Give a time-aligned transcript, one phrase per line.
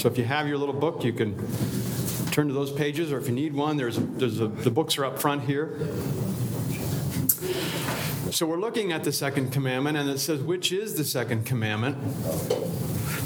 [0.00, 1.36] So if you have your little book, you can
[2.30, 5.04] turn to those pages, or if you need one, there's, there's a, the books are
[5.04, 5.76] up front here.
[8.30, 11.98] So we're looking at the second commandment, and it says, which is the second commandment?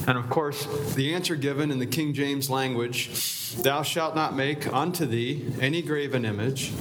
[0.08, 4.66] And of course, the answer given in the King James language Thou shalt not make
[4.72, 6.72] unto thee any graven image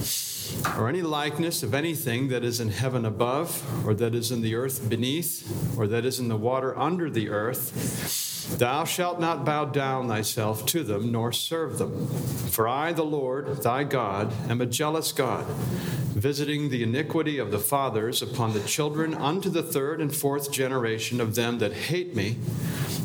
[0.76, 4.56] or any likeness of anything that is in heaven above, or that is in the
[4.56, 8.23] earth beneath, or that is in the water under the earth.
[8.50, 12.06] Thou shalt not bow down thyself to them, nor serve them.
[12.06, 17.58] For I, the Lord thy God, am a jealous God, visiting the iniquity of the
[17.58, 22.36] fathers upon the children unto the third and fourth generation of them that hate me,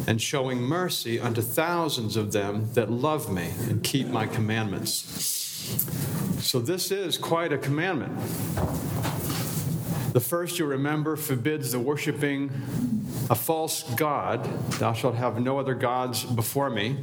[0.05, 4.91] and showing mercy unto thousands of them that love me and keep my commandments.
[6.41, 8.17] So, this is quite a commandment.
[10.13, 12.49] The first, you remember, forbids the worshiping
[13.29, 14.43] a false God.
[14.79, 16.97] Thou shalt have no other gods before me.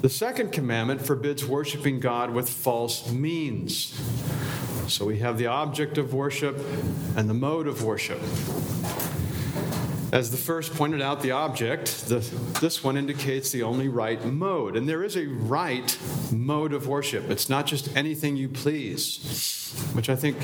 [0.00, 3.98] The second commandment forbids worshiping God with false means.
[4.86, 6.58] So we have the object of worship
[7.16, 8.20] and the mode of worship.
[10.10, 12.20] As the first pointed out, the object, the,
[12.60, 14.74] this one indicates the only right mode.
[14.76, 15.98] And there is a right
[16.32, 17.28] mode of worship.
[17.28, 20.36] It's not just anything you please, which I think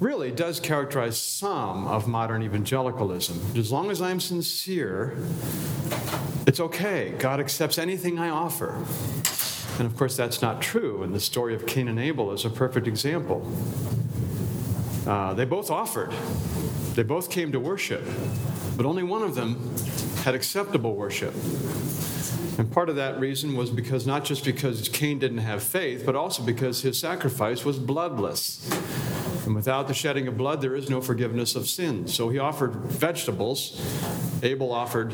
[0.00, 3.40] really does characterize some of modern evangelicalism.
[3.56, 5.16] As long as I'm sincere,
[6.46, 7.14] it's okay.
[7.18, 8.74] God accepts anything I offer.
[9.78, 11.02] And of course, that's not true.
[11.02, 13.50] And the story of Cain and Abel is a perfect example.
[15.06, 16.12] Uh, they both offered,
[16.94, 18.04] they both came to worship.
[18.76, 19.74] But only one of them
[20.24, 21.34] had acceptable worship.
[22.58, 26.14] And part of that reason was because not just because Cain didn't have faith, but
[26.14, 28.60] also because his sacrifice was bloodless.
[29.44, 32.14] And without the shedding of blood, there is no forgiveness of sins.
[32.14, 33.80] So he offered vegetables.
[34.42, 35.12] Abel offered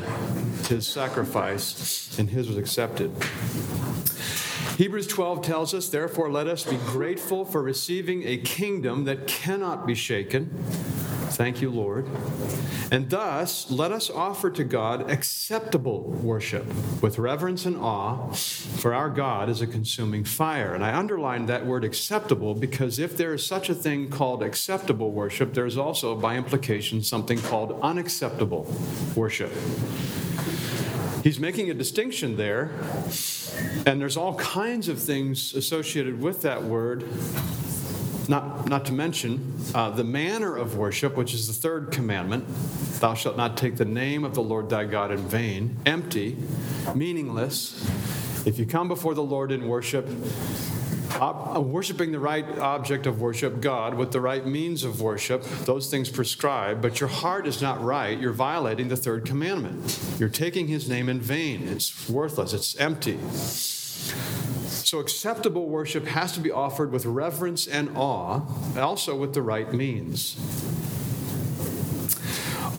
[0.67, 3.11] his sacrifice, and his was accepted.
[4.77, 9.85] Hebrews 12 tells us, therefore, let us be grateful for receiving a kingdom that cannot
[9.85, 10.49] be shaken
[11.31, 12.07] Thank you, Lord.
[12.91, 16.65] And thus, let us offer to God acceptable worship
[17.01, 20.75] with reverence and awe, for our God is a consuming fire.
[20.75, 25.11] And I underline that word acceptable because if there is such a thing called acceptable
[25.11, 28.67] worship, there's also, by implication, something called unacceptable
[29.15, 29.51] worship.
[31.23, 32.71] He's making a distinction there,
[33.85, 37.03] and there's all kinds of things associated with that word
[38.31, 42.45] not, not to mention uh, the manner of worship, which is the third commandment
[43.01, 46.37] Thou shalt not take the name of the Lord thy God in vain, empty,
[46.93, 47.75] meaningless.
[48.45, 50.07] If you come before the Lord in worship,
[51.19, 55.89] uh, worshiping the right object of worship, God, with the right means of worship, those
[55.89, 59.99] things prescribed, but your heart is not right, you're violating the third commandment.
[60.19, 61.67] You're taking his name in vain.
[61.67, 63.17] It's worthless, it's empty.
[64.83, 68.41] So, acceptable worship has to be offered with reverence and awe,
[68.77, 70.35] also with the right means.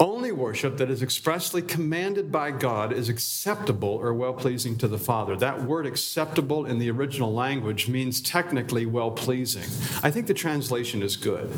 [0.00, 4.98] Only worship that is expressly commanded by God is acceptable or well pleasing to the
[4.98, 5.36] Father.
[5.36, 9.62] That word acceptable in the original language means technically well pleasing.
[10.02, 11.50] I think the translation is good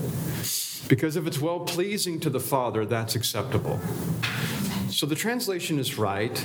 [0.89, 3.81] because if it's well pleasing to the Father, that's acceptable.
[4.91, 6.45] So the translation is right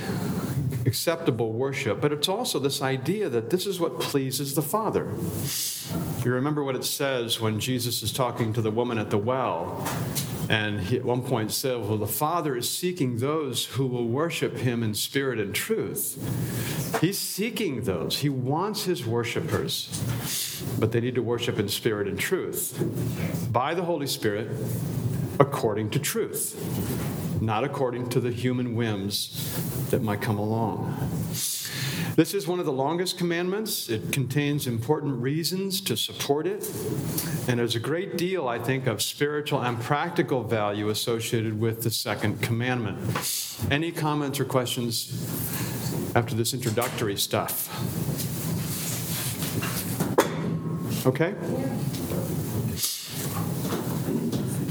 [0.85, 5.07] acceptable worship, but it's also this idea that this is what pleases the Father.
[6.23, 9.87] You remember what it says when Jesus is talking to the woman at the well,
[10.49, 14.57] and he at one point said, Well, the Father is seeking those who will worship
[14.57, 16.17] him in spirit and truth.
[17.01, 19.89] He's seeking those, he wants his worshipers,
[20.79, 24.49] but they need to worship in spirit and truth by the Holy Spirit
[25.39, 30.95] according to truth not according to the human whims that might come along.
[32.15, 33.89] This is one of the longest commandments.
[33.89, 36.69] It contains important reasons to support it.
[37.47, 41.91] And there's a great deal, I think, of spiritual and practical value associated with the
[41.91, 42.99] second commandment.
[43.71, 45.09] Any comments or questions
[46.13, 47.69] after this introductory stuff?
[51.05, 51.35] Okay?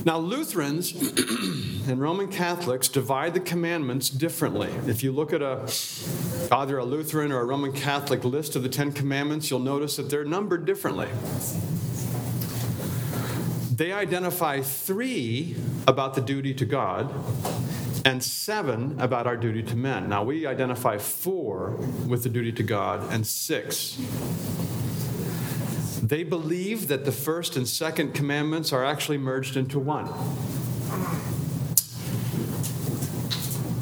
[0.05, 0.93] Now, Lutherans
[1.89, 4.71] and Roman Catholics divide the commandments differently.
[4.87, 5.71] If you look at a
[6.53, 10.11] either a Lutheran or a Roman Catholic list of the Ten Commandments, you'll notice that
[10.11, 11.09] they're numbered differently.
[13.75, 15.57] They identify three
[15.87, 17.15] about the duty to God
[18.05, 20.09] and seven about our duty to men.
[20.09, 21.71] Now, we identify four
[22.07, 23.99] with the duty to God and six.
[26.03, 30.09] They believe that the first and second commandments are actually merged into one.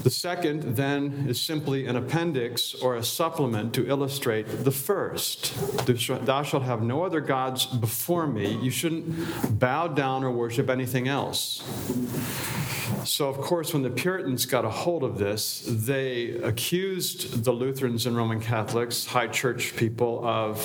[0.06, 5.53] The second, then, is simply an appendix or a supplement to illustrate the first.
[5.85, 8.56] Thou shalt have no other gods before me.
[8.62, 11.61] You shouldn't bow down or worship anything else.
[13.05, 18.06] So, of course, when the Puritans got a hold of this, they accused the Lutherans
[18.06, 20.61] and Roman Catholics, high church people, of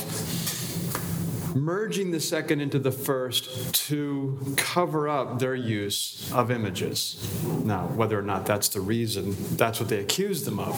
[1.55, 7.17] merging the second into the first to cover up their use of images.
[7.63, 10.75] Now, whether or not that's the reason, that's what they accuse them of.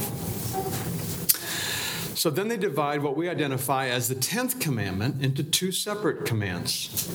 [2.16, 7.10] So then they divide what we identify as the 10th commandment into two separate commands.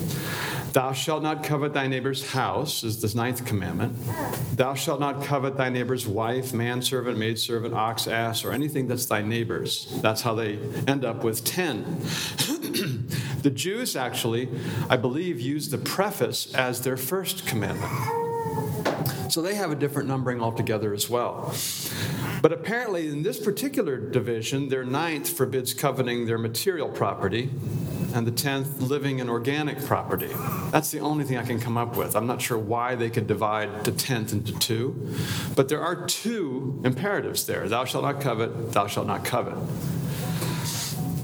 [0.72, 3.96] Thou shalt not covet thy neighbor's house, is the ninth commandment.
[4.54, 9.22] Thou shalt not covet thy neighbor's wife, manservant, maidservant, ox, ass, or anything that's thy
[9.22, 9.87] neighbor's.
[10.02, 12.02] That's how they end up with 10.
[13.43, 14.49] the Jews actually,
[14.90, 17.93] I believe, use the preface as their first commandment.
[19.31, 21.55] So they have a different numbering altogether as well.
[22.40, 27.50] But apparently, in this particular division, their ninth forbids coveting their material property,
[28.14, 30.31] and the tenth, living and organic property.
[30.70, 32.17] That's the only thing I can come up with.
[32.17, 35.14] I'm not sure why they could divide the tenth into two,
[35.55, 39.55] but there are two imperatives there Thou shalt not covet, thou shalt not covet.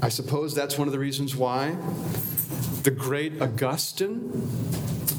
[0.01, 1.75] I suppose that's one of the reasons why
[2.83, 4.29] the great Augustine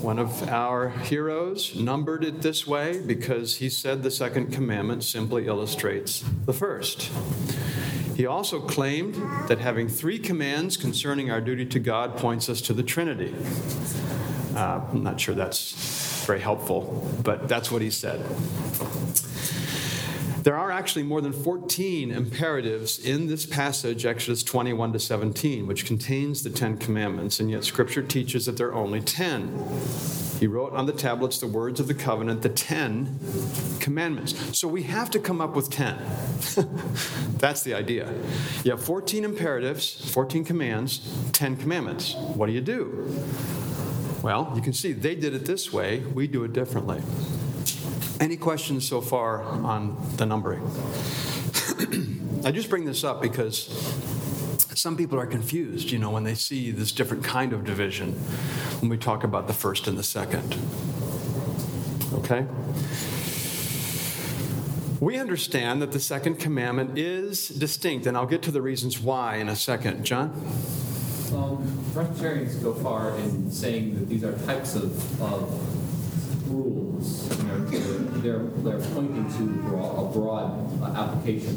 [0.00, 5.46] one of our heroes numbered it this way because he said the second commandment simply
[5.46, 7.10] illustrates the first.
[8.14, 9.14] He also claimed
[9.48, 13.34] that having three commands concerning our duty to God points us to the Trinity.
[14.54, 18.20] Uh, I'm not sure that's very helpful, but that's what he said.
[20.46, 25.84] There are actually more than 14 imperatives in this passage, Exodus 21 to 17, which
[25.84, 29.48] contains the Ten Commandments, and yet Scripture teaches that there are only 10.
[30.38, 33.18] He wrote on the tablets the words of the covenant, the 10
[33.80, 34.56] commandments.
[34.56, 35.98] So we have to come up with 10.
[37.38, 38.14] That's the idea.
[38.62, 41.00] You have 14 imperatives, 14 commands,
[41.32, 42.14] 10 commandments.
[42.14, 43.12] What do you do?
[44.22, 47.02] Well, you can see they did it this way, we do it differently.
[48.20, 50.62] Any questions so far on the numbering?
[52.44, 53.68] I just bring this up because
[54.74, 58.12] some people are confused, you know, when they see this different kind of division
[58.80, 60.56] when we talk about the first and the second.
[62.14, 62.46] Okay?
[65.00, 69.36] We understand that the second commandment is distinct, and I'll get to the reasons why
[69.36, 70.04] in a second.
[70.04, 70.30] John?
[71.34, 77.28] Um, Presbyterians go far in saying that these are types of, of rules.
[78.22, 81.56] They're, they're pointing to a broad uh, application.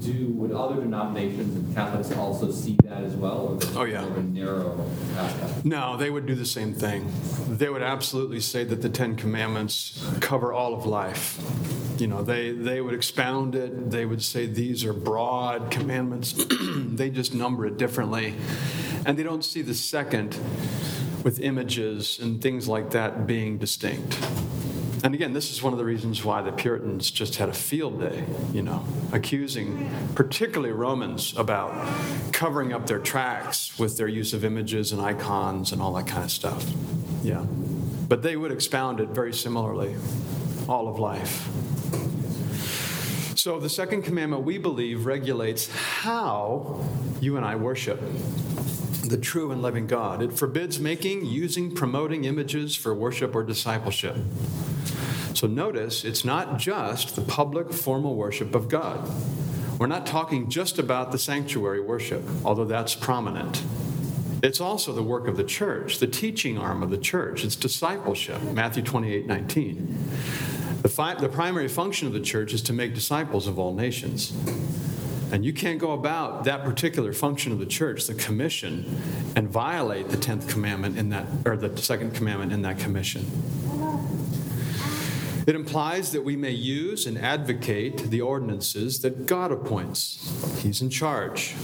[0.00, 4.22] Do would other denominations and Catholics also see that as well, or oh yeah, a
[4.22, 4.86] narrow
[5.16, 5.64] aspect?
[5.64, 7.10] No, they would do the same thing.
[7.48, 11.40] They would absolutely say that the Ten Commandments cover all of life.
[11.98, 13.90] You know, they they would expound it.
[13.90, 16.34] They would say these are broad commandments.
[16.76, 18.34] they just number it differently,
[19.06, 20.36] and they don't see the second
[21.24, 24.18] with images and things like that being distinct.
[25.04, 28.00] And again, this is one of the reasons why the Puritans just had a field
[28.00, 31.74] day, you know, accusing particularly Romans about
[32.32, 36.24] covering up their tracks with their use of images and icons and all that kind
[36.24, 36.66] of stuff.
[37.22, 37.44] Yeah.
[38.08, 39.94] But they would expound it very similarly,
[40.70, 41.50] all of life.
[43.44, 46.82] So the second commandment, we believe, regulates how
[47.20, 48.00] you and I worship
[49.02, 50.22] the true and living God.
[50.22, 54.16] It forbids making, using, promoting images for worship or discipleship.
[55.34, 59.10] So notice, it's not just the public formal worship of God.
[59.78, 63.62] We're not talking just about the sanctuary worship, although that's prominent.
[64.42, 67.44] It's also the work of the church, the teaching arm of the church.
[67.44, 69.98] It's discipleship, Matthew 28 19.
[70.84, 74.36] The, fi- the primary function of the church is to make disciples of all nations.
[75.32, 79.00] And you can't go about that particular function of the church, the commission,
[79.34, 83.24] and violate the 10th commandment in that, or the second commandment in that commission.
[85.46, 90.60] It implies that we may use and advocate the ordinances that God appoints.
[90.62, 91.54] He's in charge.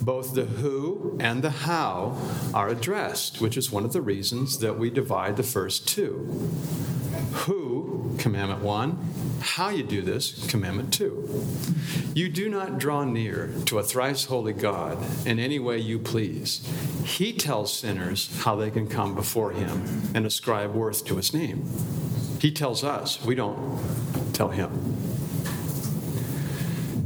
[0.00, 2.16] Both the who and the how
[2.54, 6.50] are addressed, which is one of the reasons that we divide the first two.
[7.32, 7.65] Who,
[8.26, 8.98] commandment one,
[9.40, 11.46] how you do this, commandment two.
[12.12, 16.68] You do not draw near to a thrice holy God in any way you please.
[17.04, 21.70] He tells sinners how they can come before him and ascribe worth to his name.
[22.40, 23.80] He tells us, we don't
[24.32, 24.72] tell him.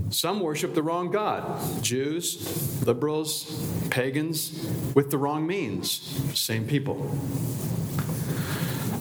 [0.08, 6.00] Some worship the wrong God Jews, liberals, pagans, with the wrong means.
[6.32, 7.14] Same people.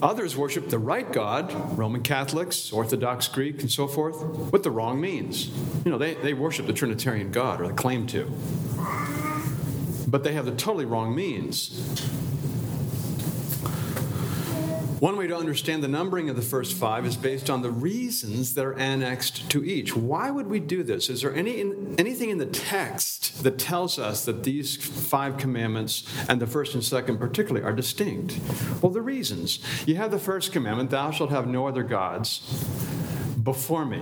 [0.01, 5.01] Others worship the right God, Roman Catholics, Orthodox Greek, and so forth, with the wrong
[5.01, 5.49] means.
[5.83, 8.31] You know, they, they worship the Trinitarian God, or they claim to.
[10.07, 11.99] But they have the totally wrong means.
[14.99, 18.53] One way to understand the numbering of the first five is based on the reasons
[18.55, 19.95] that are annexed to each.
[19.95, 21.09] Why would we do this?
[21.09, 21.61] Is there any
[21.97, 26.83] anything in the text that tells us that these five commandments and the first and
[26.83, 28.37] second particularly are distinct?
[28.81, 29.59] Well, the reasons.
[29.87, 32.41] You have the first commandment, thou shalt have no other gods
[33.49, 33.99] before me,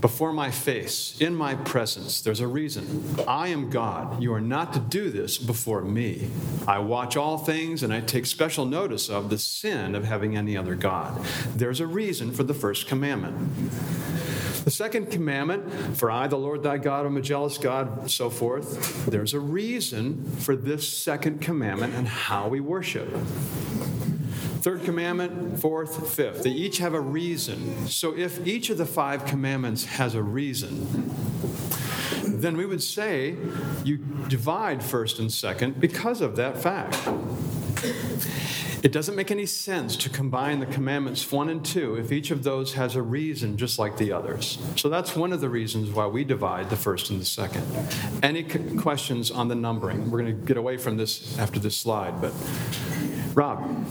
[0.00, 2.20] before my face, in my presence.
[2.20, 3.04] There's a reason.
[3.26, 4.22] I am God.
[4.22, 6.30] You are not to do this before me.
[6.68, 10.56] I watch all things and I take special notice of the sin of having any
[10.56, 11.20] other God.
[11.56, 13.34] There's a reason for the first commandment.
[14.64, 19.06] The second commandment, for I, the Lord thy God, am a jealous God, so forth.
[19.06, 23.08] There's a reason for this second commandment and how we worship.
[24.64, 26.42] Third commandment, fourth, fifth.
[26.42, 27.86] They each have a reason.
[27.86, 31.10] So if each of the five commandments has a reason,
[32.22, 33.36] then we would say
[33.84, 36.96] you divide first and second because of that fact.
[38.82, 42.42] It doesn't make any sense to combine the commandments one and two if each of
[42.42, 44.56] those has a reason just like the others.
[44.76, 47.66] So that's one of the reasons why we divide the first and the second.
[48.22, 50.10] Any questions on the numbering?
[50.10, 52.32] We're going to get away from this after this slide, but
[53.34, 53.58] Rob.
[53.58, 53.86] Um,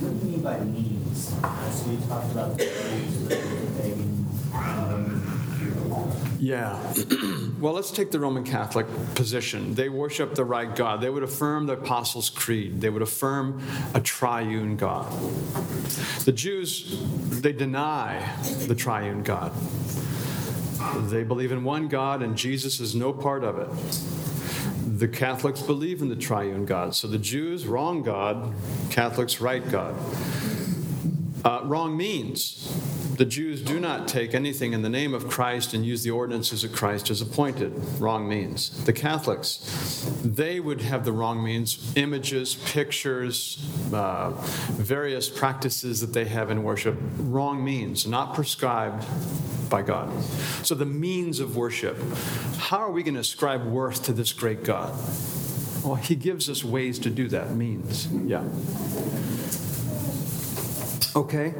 [0.00, 1.34] what do you mean by means?
[1.42, 2.64] Uh, so you talked about the
[6.38, 6.78] yeah.
[7.58, 9.74] well, let's take the Roman Catholic position.
[9.74, 11.00] They worship the right God.
[11.00, 12.82] They would affirm the Apostles' Creed.
[12.82, 13.62] They would affirm
[13.94, 15.10] a triune God.
[16.26, 17.02] The Jews,
[17.40, 18.36] they deny
[18.66, 19.52] the triune God.
[21.08, 24.33] They believe in one God, and Jesus is no part of it
[24.98, 26.94] the Catholics believe in the triune God.
[26.94, 28.54] So the Jews, wrong God,
[28.90, 29.94] Catholics, right God.
[31.44, 32.70] Uh, wrong means.
[33.16, 36.62] The Jews do not take anything in the name of Christ and use the ordinances
[36.62, 37.72] that Christ has appointed.
[38.00, 38.84] Wrong means.
[38.84, 44.30] The Catholics, they would have the wrong means images, pictures, uh,
[44.72, 46.96] various practices that they have in worship.
[47.18, 49.04] Wrong means, not prescribed
[49.68, 50.12] by God.
[50.62, 51.96] So, the means of worship.
[52.56, 54.92] How are we going to ascribe worth to this great God?
[55.84, 57.54] Well, He gives us ways to do that.
[57.54, 58.08] Means.
[58.12, 58.44] Yeah.
[61.16, 61.54] Okay.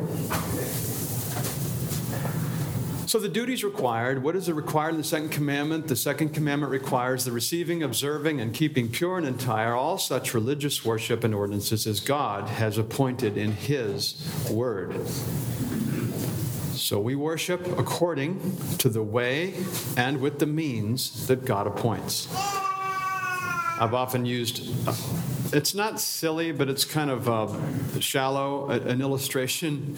[3.14, 5.87] So the duties required, what is required in the second commandment?
[5.87, 10.84] The second commandment requires the receiving, observing, and keeping pure and entire all such religious
[10.84, 14.16] worship and ordinances as God has appointed in His
[14.50, 14.96] word.
[16.85, 19.55] So we worship according to the way
[19.97, 22.29] and with the means that God appoints.
[23.81, 24.61] I've often used,
[25.55, 29.97] it's not silly, but it's kind of uh, shallow, an illustration.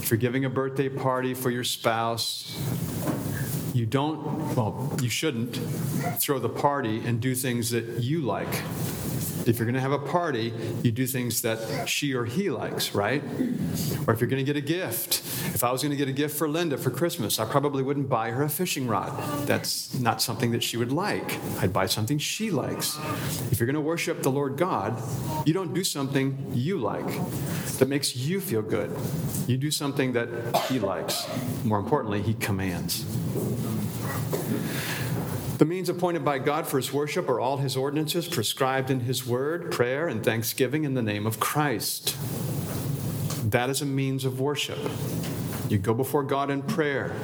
[0.00, 2.50] If you're giving a birthday party for your spouse,
[3.74, 5.56] you don't, well, you shouldn't
[6.18, 8.62] throw the party and do things that you like
[9.46, 10.52] if you're going to have a party,
[10.82, 13.22] you do things that she or he likes, right?
[14.06, 15.20] Or if you're going to get a gift.
[15.54, 18.08] If I was going to get a gift for Linda for Christmas, I probably wouldn't
[18.08, 19.12] buy her a fishing rod.
[19.46, 21.38] That's not something that she would like.
[21.60, 22.98] I'd buy something she likes.
[23.50, 25.00] If you're going to worship the Lord God,
[25.46, 27.06] you don't do something you like
[27.78, 28.96] that makes you feel good.
[29.46, 30.28] You do something that
[30.68, 31.26] he likes.
[31.64, 33.04] More importantly, he commands.
[35.58, 39.26] The means appointed by God for his worship are all his ordinances prescribed in his
[39.26, 42.16] word, prayer, and thanksgiving in the name of Christ.
[43.50, 44.78] That is a means of worship.
[45.68, 47.14] You go before God in prayer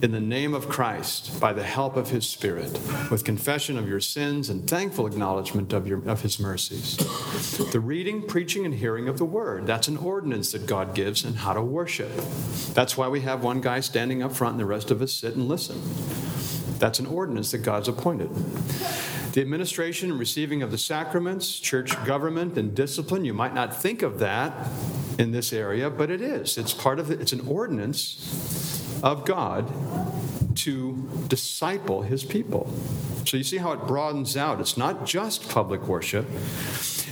[0.00, 2.70] in the name of Christ by the help of his Spirit,
[3.10, 6.96] with confession of your sins and thankful acknowledgement of, your, of his mercies.
[7.72, 11.36] The reading, preaching, and hearing of the word, that's an ordinance that God gives and
[11.36, 12.12] how to worship.
[12.74, 15.34] That's why we have one guy standing up front and the rest of us sit
[15.34, 15.82] and listen.
[16.78, 18.32] That's an ordinance that God's appointed.
[19.32, 24.02] The administration and receiving of the sacraments, church government, and discipline, you might not think
[24.02, 24.68] of that
[25.18, 26.56] in this area, but it is.
[26.56, 28.57] It's part of it, it's an ordinance
[29.02, 29.70] of God
[30.56, 32.72] to disciple his people.
[33.24, 34.60] So you see how it broadens out.
[34.60, 36.26] It's not just public worship,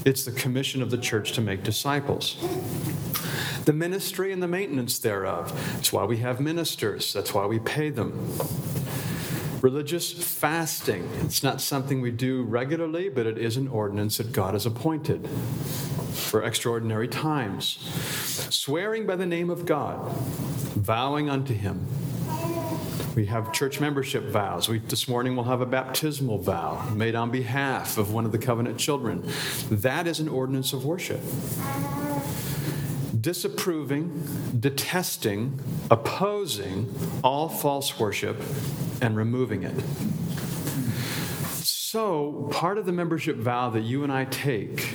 [0.04, 2.36] it's the commission of the church to make disciples.
[3.66, 5.52] the ministry and the maintenance thereof.
[5.74, 8.12] That's why we have ministers, that's why we pay them.
[9.62, 11.08] Religious fasting.
[11.22, 15.28] It's not something we do regularly, but it is an ordinance that God has appointed
[16.12, 17.78] for extraordinary times.
[18.50, 20.12] Swearing by the name of God,
[20.76, 21.86] vowing unto Him.
[23.14, 24.68] We have church membership vows.
[24.68, 28.38] We, this morning we'll have a baptismal vow made on behalf of one of the
[28.38, 29.26] covenant children.
[29.70, 31.20] That is an ordinance of worship
[33.26, 34.22] disapproving,
[34.60, 35.58] detesting,
[35.90, 38.40] opposing all false worship,
[39.02, 39.74] and removing it.
[41.64, 44.94] So, part of the membership vow that you and I take,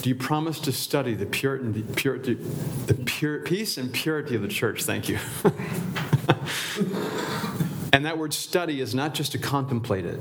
[0.00, 2.38] do you promise to study the purity, purity,
[2.86, 4.84] the pure, peace and purity of the church?
[4.84, 5.18] Thank you.
[8.02, 10.18] And that word study is not just to contemplate it,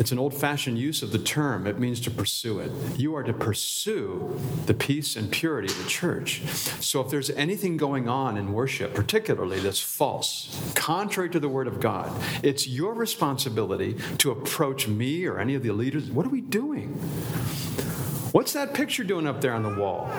[0.00, 1.64] it's an old fashioned use of the term.
[1.64, 2.72] It means to pursue it.
[2.98, 6.42] You are to pursue the peace and purity of the church.
[6.80, 11.68] So if there's anything going on in worship, particularly that's false, contrary to the word
[11.68, 12.10] of God,
[12.42, 16.10] it's your responsibility to approach me or any of the leaders.
[16.10, 16.88] What are we doing?
[18.32, 20.10] What's that picture doing up there on the wall?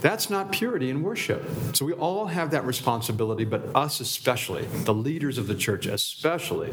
[0.00, 1.44] That's not purity in worship.
[1.74, 6.72] So we all have that responsibility, but us especially, the leaders of the church especially,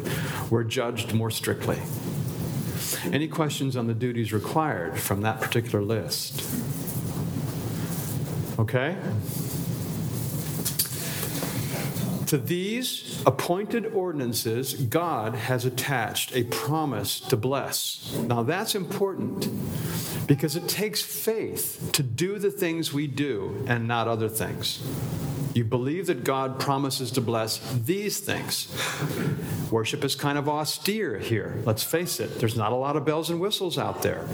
[0.50, 1.80] we're judged more strictly.
[3.12, 6.42] Any questions on the duties required from that particular list?
[8.58, 8.96] Okay?
[12.28, 18.18] To these appointed ordinances, God has attached a promise to bless.
[18.18, 19.48] Now that's important
[20.28, 24.86] because it takes faith to do the things we do and not other things.
[25.54, 28.68] You believe that God promises to bless these things.
[29.72, 31.58] Worship is kind of austere here.
[31.66, 34.28] Let's face it, there's not a lot of bells and whistles out there.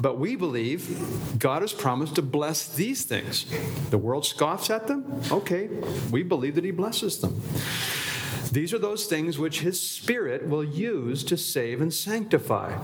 [0.00, 3.44] But we believe God has promised to bless these things.
[3.90, 5.20] The world scoffs at them?
[5.30, 5.68] Okay,
[6.10, 7.42] we believe that He blesses them.
[8.50, 12.74] These are those things which His Spirit will use to save and sanctify.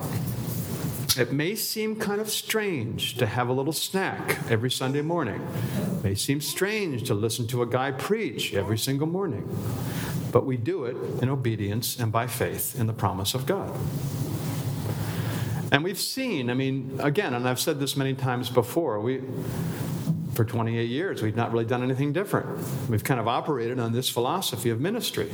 [1.16, 5.40] It may seem kind of strange to have a little snack every Sunday morning.
[5.77, 9.48] It may seem strange to listen to a guy preach every single morning.
[10.33, 13.72] But we do it in obedience and by faith in the promise of God.
[15.70, 19.22] And we've seen, I mean, again, and I've said this many times before, we
[20.35, 22.47] for 28 years, we've not really done anything different.
[22.88, 25.31] We've kind of operated on this philosophy of ministry.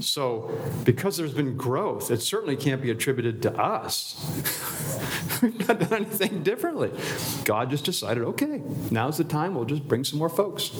[0.00, 0.52] So,
[0.84, 4.14] because there's been growth, it certainly can't be attributed to us.
[5.42, 6.90] we've not done anything differently.
[7.44, 10.70] God just decided, okay, now's the time, we'll just bring some more folks.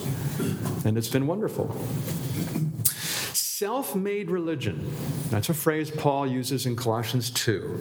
[0.85, 1.75] And it's been wonderful.
[3.33, 4.91] Self made religion.
[5.29, 7.79] That's a phrase Paul uses in Colossians 2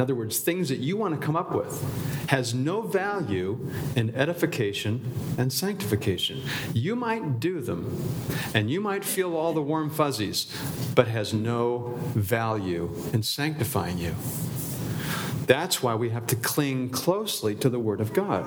[0.00, 4.08] in other words, things that you want to come up with, has no value in
[4.14, 5.04] edification
[5.36, 6.40] and sanctification.
[6.72, 8.02] You might do them
[8.54, 10.50] and you might feel all the warm fuzzies,
[10.94, 14.14] but has no value in sanctifying you.
[15.44, 18.46] That's why we have to cling closely to the Word of God.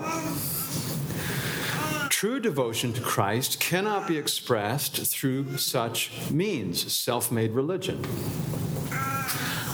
[2.09, 8.03] True devotion to Christ cannot be expressed through such means, self made religion.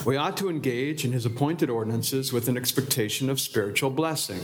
[0.04, 4.40] We ought to engage in his appointed ordinances with an expectation of spiritual blessing.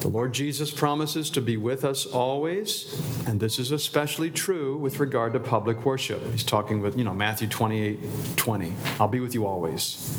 [0.00, 5.00] The Lord Jesus promises to be with us always, and this is especially true with
[5.00, 6.22] regard to public worship.
[6.30, 8.72] He's talking with, you know, Matthew 28 20.
[8.98, 10.18] I'll be with you always.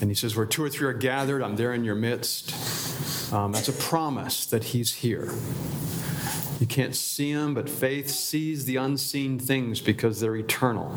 [0.00, 2.52] And he says, Where two or three are gathered, I'm there in your midst.
[3.32, 5.32] Um, that's a promise that he's here.
[6.58, 10.96] You can't see him, but faith sees the unseen things because they're eternal.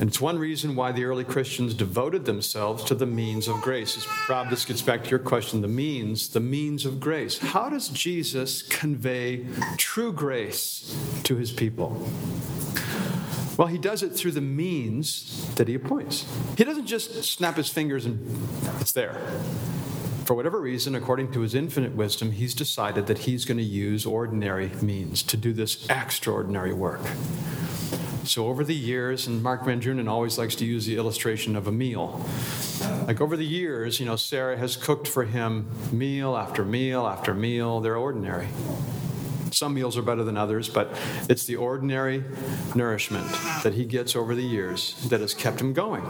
[0.00, 4.06] And it's one reason why the early Christians devoted themselves to the means of grace.
[4.30, 7.36] Rob, this gets back to your question the means, the means of grace.
[7.36, 9.44] How does Jesus convey
[9.76, 12.08] true grace to his people?
[13.58, 16.24] Well, he does it through the means that he appoints.
[16.56, 18.48] He doesn't just snap his fingers and
[18.80, 19.20] it's there.
[20.24, 24.06] For whatever reason, according to his infinite wisdom, he's decided that he's going to use
[24.06, 27.02] ordinary means to do this extraordinary work.
[28.24, 31.66] So over the years, and Mark Van Drunen always likes to use the illustration of
[31.66, 32.24] a meal.
[33.06, 37.34] Like over the years, you know, Sarah has cooked for him meal after meal after
[37.34, 37.80] meal.
[37.80, 38.48] They're ordinary.
[39.50, 40.96] Some meals are better than others, but
[41.28, 42.24] it's the ordinary
[42.74, 43.26] nourishment
[43.62, 46.06] that he gets over the years that has kept him going.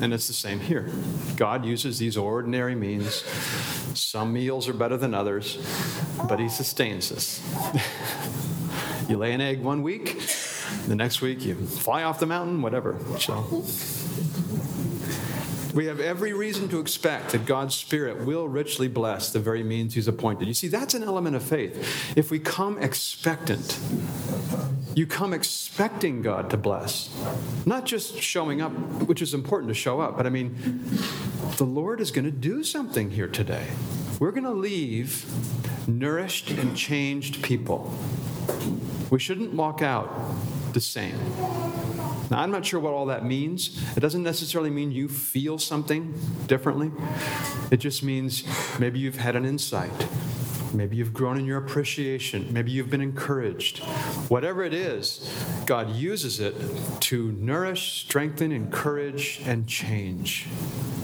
[0.00, 0.90] And it's the same here.
[1.36, 3.22] God uses these ordinary means.
[3.94, 5.58] Some meals are better than others,
[6.28, 7.42] but he sustains us.
[9.08, 10.20] you lay an egg one week,
[10.86, 12.96] the next week you fly off the mountain, whatever.
[13.18, 13.64] So
[15.74, 19.94] We have every reason to expect that God's Spirit will richly bless the very means
[19.94, 20.46] He's appointed.
[20.46, 22.16] You see, that's an element of faith.
[22.16, 23.80] If we come expectant,
[24.94, 27.10] you come expecting God to bless,
[27.66, 28.70] not just showing up,
[29.08, 30.54] which is important to show up, but I mean,
[31.56, 33.66] the Lord is going to do something here today.
[34.20, 35.26] We're going to leave
[35.88, 37.92] nourished and changed people.
[39.10, 40.08] We shouldn't walk out
[40.74, 41.18] the same.
[42.30, 43.80] Now, I'm not sure what all that means.
[43.96, 46.14] It doesn't necessarily mean you feel something
[46.46, 46.90] differently.
[47.70, 48.44] It just means
[48.78, 49.92] maybe you've had an insight.
[50.74, 52.52] Maybe you've grown in your appreciation.
[52.52, 53.78] Maybe you've been encouraged.
[54.28, 55.32] Whatever it is,
[55.66, 56.56] God uses it
[57.02, 60.46] to nourish, strengthen, encourage, and change,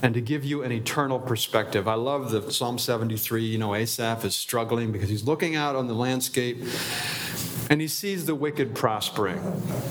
[0.02, 1.86] and to give you an eternal perspective.
[1.86, 3.44] I love the Psalm 73.
[3.44, 6.58] You know, Asaph is struggling because he's looking out on the landscape
[7.70, 9.40] and he sees the wicked prospering.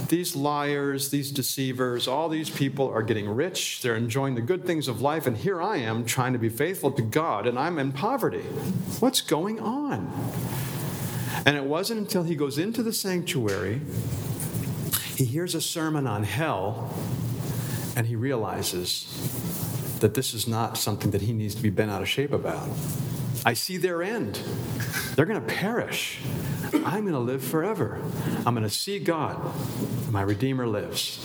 [0.10, 3.82] These liars, these deceivers, all these people are getting rich.
[3.82, 5.26] They're enjoying the good things of life.
[5.26, 8.44] And here I am trying to be faithful to God, and I'm in poverty.
[9.00, 10.12] What's going on?
[11.46, 13.80] And it wasn't until he goes into the sanctuary,
[15.16, 16.94] he hears a sermon on hell,
[17.96, 19.06] and he realizes
[20.02, 22.68] that this is not something that he needs to be bent out of shape about.
[23.46, 24.42] I see their end.
[25.16, 26.20] They're going to perish.
[26.74, 28.00] I'm going to live forever.
[28.46, 29.40] I'm going to see God.
[30.12, 31.20] My Redeemer lives.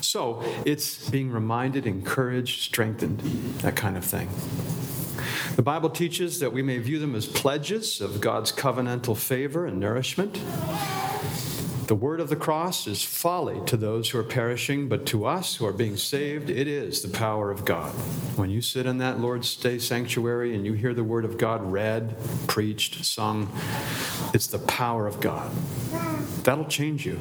[0.00, 3.20] So it's being reminded, encouraged, strengthened,
[3.60, 4.28] that kind of thing.
[5.56, 9.78] The Bible teaches that we may view them as pledges of God's covenantal favor and
[9.78, 10.40] nourishment.
[11.90, 15.56] The word of the cross is folly to those who are perishing, but to us
[15.56, 17.90] who are being saved, it is the power of God.
[18.36, 21.72] When you sit in that Lord's Day sanctuary and you hear the word of God
[21.72, 22.14] read,
[22.46, 23.50] preached, sung,
[24.32, 25.50] it's the power of God.
[26.44, 27.18] That'll change you.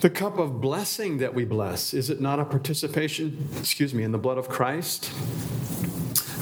[0.00, 4.12] The cup of blessing that we bless, is it not a participation, excuse me, in
[4.12, 5.10] the blood of Christ?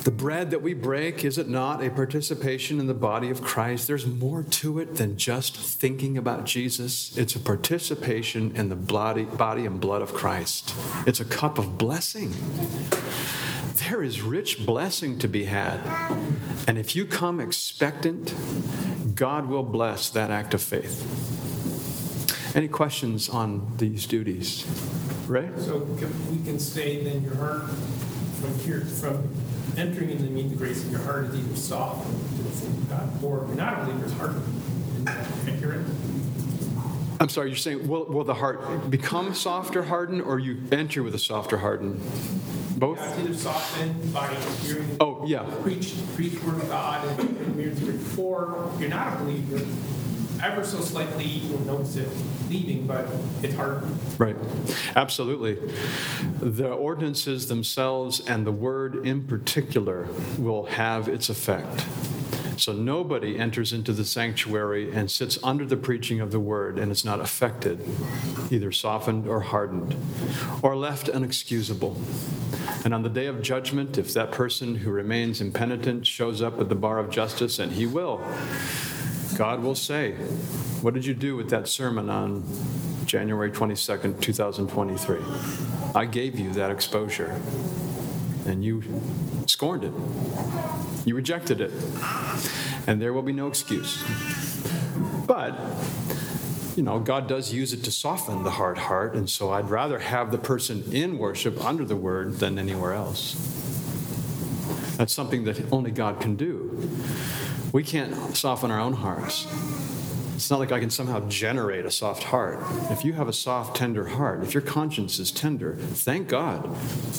[0.05, 3.87] The bread that we break, is it not a participation in the body of Christ?
[3.87, 7.17] There's more to it than just thinking about Jesus.
[7.17, 10.75] It's a participation in the body, body and blood of Christ.
[11.07, 12.35] It's a cup of blessing.
[13.89, 15.79] There is rich blessing to be had.
[16.67, 18.35] And if you come expectant,
[19.15, 22.57] God will bless that act of faith.
[22.57, 24.67] Any questions on these duties?
[25.29, 25.57] Right?
[25.61, 27.71] So we can say then your heart
[28.41, 29.29] from here, from
[29.77, 32.89] entering into the meet the grace of your heart is either soft to the of
[32.89, 34.37] God, or you're not a believer's heart.
[35.07, 35.87] Accurate?
[37.21, 41.15] I'm sorry, you're saying, will, will the heart become softer, hardened, or you enter with
[41.15, 42.01] a softer, hardened?
[42.77, 42.99] Both?
[42.99, 44.97] God's either softened by hearing.
[45.01, 45.49] Oh, yeah.
[45.63, 48.01] Preach, preach word of God and and hearing the Spirit,
[48.51, 49.65] or you're not a believer,
[50.43, 52.09] ever so slightly, you'll notice it
[52.51, 53.07] leaving, but
[53.43, 53.99] it's hardened.
[54.19, 54.37] Right,
[54.97, 55.59] absolutely.
[56.41, 61.87] The ordinances themselves and the word in particular will have its effect.
[62.57, 66.93] So nobody enters into the sanctuary and sits under the preaching of the word and
[66.93, 67.81] is not affected,
[68.51, 69.97] either softened or hardened,
[70.63, 71.97] or left unexcusable.
[72.85, 76.69] And on the day of judgment, if that person who remains impenitent shows up at
[76.69, 78.23] the bar of justice, and he will,
[79.37, 80.13] God will say,
[80.83, 82.45] What did you do with that sermon on
[83.07, 85.19] January 22nd, 2023?
[85.95, 87.41] I gave you that exposure,
[88.47, 88.83] and you
[89.47, 89.93] scorned it.
[91.05, 91.73] You rejected it.
[92.87, 94.03] And there will be no excuse.
[95.27, 95.59] But,
[96.77, 99.99] you know, God does use it to soften the hard heart, and so I'd rather
[99.99, 103.35] have the person in worship under the word than anywhere else.
[104.97, 106.91] That's something that only God can do.
[107.73, 109.47] We can't soften our own hearts.
[110.35, 112.59] It's not like I can somehow generate a soft heart.
[112.91, 116.75] If you have a soft, tender heart, if your conscience is tender, thank God.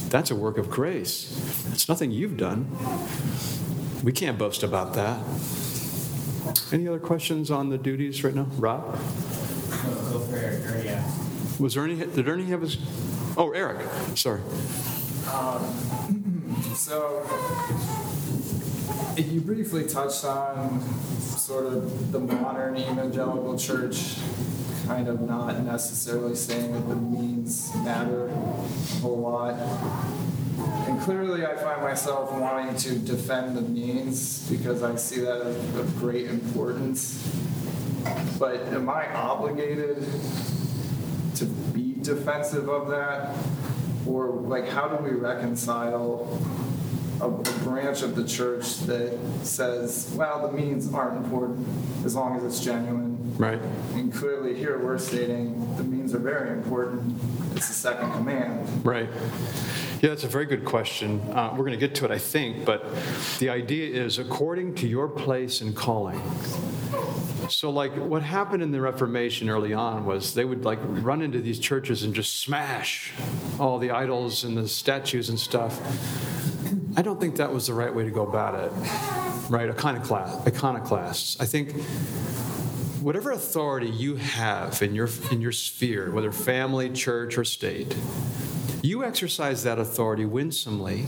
[0.10, 1.32] That's a work of grace.
[1.72, 2.68] It's nothing you've done.
[4.04, 5.24] We can't boast about that.
[6.72, 8.48] Any other questions on the duties right now?
[8.58, 8.92] Rob?
[8.92, 11.10] Go for Eric, yeah.
[11.60, 12.78] Was there any, did Ernie have his?
[13.38, 14.42] Oh, Eric, sorry.
[15.32, 16.20] Um,
[16.76, 17.22] So,
[19.17, 20.82] you briefly touched on
[21.19, 24.17] sort of the modern evangelical church
[24.88, 28.34] kind of not necessarily saying that the means matter a
[29.02, 29.54] whole lot.
[30.88, 35.97] And clearly, I find myself wanting to defend the means because I see that of
[35.99, 37.30] great importance.
[38.38, 40.06] But am I obligated
[41.36, 43.36] to be defensive of that?
[44.06, 46.41] Or like, how do we reconcile
[47.21, 51.67] a, a branch of the church that says, well, the means aren't important
[52.06, 53.13] as long as it's genuine?
[53.38, 53.60] Right.
[53.93, 57.19] And clearly here we're stating the means are very important.
[57.56, 58.86] It's the second command.
[58.86, 59.10] Right.
[60.02, 61.21] Yeah, that's a very good question.
[61.32, 62.86] Uh, we're going to get to it, I think, but
[63.39, 66.21] the idea is according to your place and calling.
[67.49, 71.39] So, like, what happened in the Reformation early on was they would like run into
[71.39, 73.13] these churches and just smash
[73.60, 75.80] all the idols and the statues and stuff.
[76.95, 78.71] I don't think that was the right way to go about it,
[79.49, 79.69] right?
[79.69, 81.39] Iconoclast, iconoclasts.
[81.39, 81.73] I think
[83.01, 87.95] whatever authority you have in your in your sphere, whether family, church, or state,
[88.84, 91.08] you exercise that authority winsomely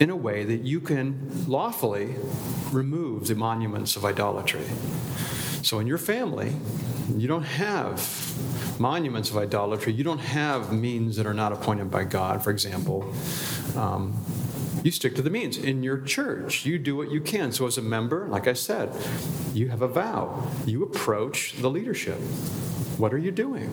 [0.00, 2.14] in a way that you can lawfully
[2.72, 4.66] remove the monuments of idolatry.
[5.62, 6.54] So in your family,
[7.16, 8.00] you don't have
[8.80, 9.92] monuments of idolatry.
[9.92, 13.12] You don't have means that are not appointed by God, for example.
[13.76, 14.14] Um,
[14.86, 15.58] you stick to the means.
[15.58, 17.50] In your church, you do what you can.
[17.50, 18.94] So, as a member, like I said,
[19.52, 20.48] you have a vow.
[20.64, 22.18] You approach the leadership.
[22.96, 23.68] What are you doing?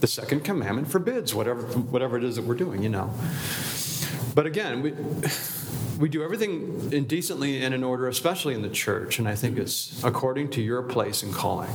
[0.00, 3.14] The second commandment forbids whatever, whatever it is that we're doing, you know.
[4.34, 4.94] But again, we,
[6.00, 10.02] we do everything indecently and in order, especially in the church, and I think it's
[10.02, 11.70] according to your place and calling.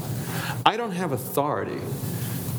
[0.65, 1.79] I don't have authority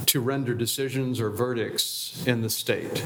[0.06, 3.04] to render decisions or verdicts in the state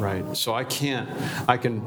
[0.00, 0.36] right?
[0.36, 1.08] So I can't,
[1.48, 1.82] I can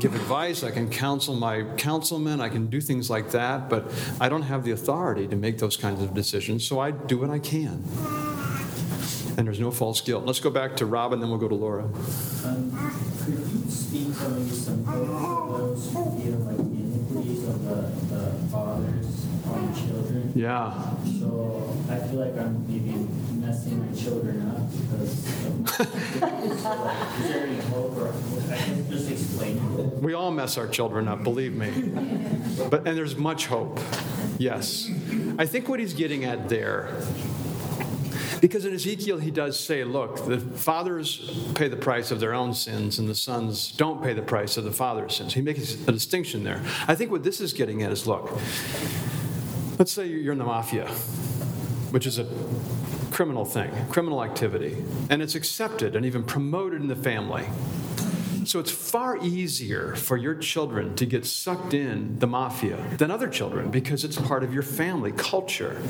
[0.00, 4.28] give advice, I can counsel my councilmen, I can do things like that, but I
[4.28, 7.38] don't have the authority to make those kinds of decisions, so I do what I
[7.38, 7.84] can.
[9.36, 10.24] And there's no false guilt.
[10.26, 11.84] Let's go back to Rob and then we'll go to Laura.
[11.84, 12.72] Um,
[13.24, 19.74] could you speak to some those who feel like iniquities of the, the fathers on
[19.76, 20.32] children?
[20.34, 20.72] Yeah.
[21.20, 23.06] So I feel like I'm maybe
[23.48, 25.80] messing my children up because of
[27.20, 28.12] is there any hope or
[28.52, 30.02] I can just explain it?
[30.02, 31.70] We all mess our children up, believe me.
[32.68, 33.80] But and there's much hope.
[34.36, 34.90] Yes.
[35.38, 36.90] I think what he's getting at there
[38.42, 42.54] because in Ezekiel, he does say, look, the fathers pay the price of their own
[42.54, 45.34] sins, and the sons don't pay the price of the father's sins.
[45.34, 46.62] He makes a distinction there.
[46.86, 48.30] I think what this is getting at is look,
[49.76, 50.86] let's say you're in the mafia,
[51.90, 52.28] which is a
[53.18, 54.76] criminal thing, criminal activity,
[55.10, 57.44] and it's accepted and even promoted in the family.
[58.44, 63.26] So it's far easier for your children to get sucked in the mafia than other
[63.26, 65.82] children because it's part of your family culture.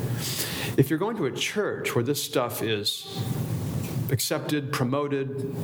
[0.78, 3.22] If you're going to a church where this stuff is
[4.10, 5.54] accepted, promoted,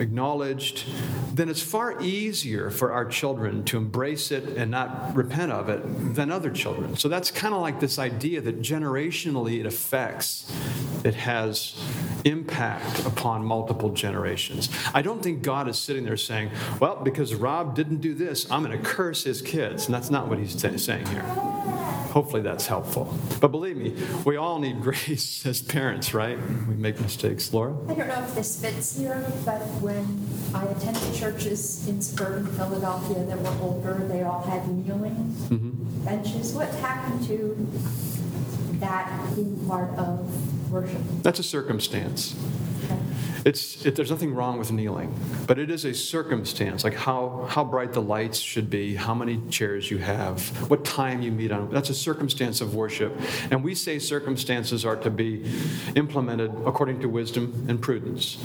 [0.00, 0.84] acknowledged,
[1.34, 6.14] then it's far easier for our children to embrace it and not repent of it
[6.14, 6.96] than other children.
[6.96, 10.50] So that's kind of like this idea that generationally it affects,
[11.04, 11.74] it has
[12.24, 14.68] impact upon multiple generations.
[14.92, 18.64] I don't think God is sitting there saying, well, because Rob didn't do this, I'm
[18.64, 19.86] going to curse his kids.
[19.86, 21.57] And that's not what he's saying here.
[22.10, 23.14] Hopefully that's helpful.
[23.40, 23.94] But believe me,
[24.24, 26.38] we all need grace as parents, right?
[26.68, 27.52] We make mistakes.
[27.52, 27.74] Laura?
[27.88, 30.04] I don't know if this fits here, but when
[30.54, 36.04] I attended churches in suburban Philadelphia that were older, they all had kneeling Mm-hmm.
[36.04, 36.52] benches.
[36.52, 37.56] What happened to
[38.80, 41.00] that being part of worship?
[41.22, 42.34] That's a circumstance.
[43.44, 45.14] It's, it, there's nothing wrong with kneeling,
[45.46, 49.40] but it is a circumstance, like how, how bright the lights should be, how many
[49.48, 51.70] chairs you have, what time you meet on.
[51.70, 53.18] That's a circumstance of worship.
[53.50, 55.50] And we say circumstances are to be
[55.94, 58.38] implemented according to wisdom and prudence.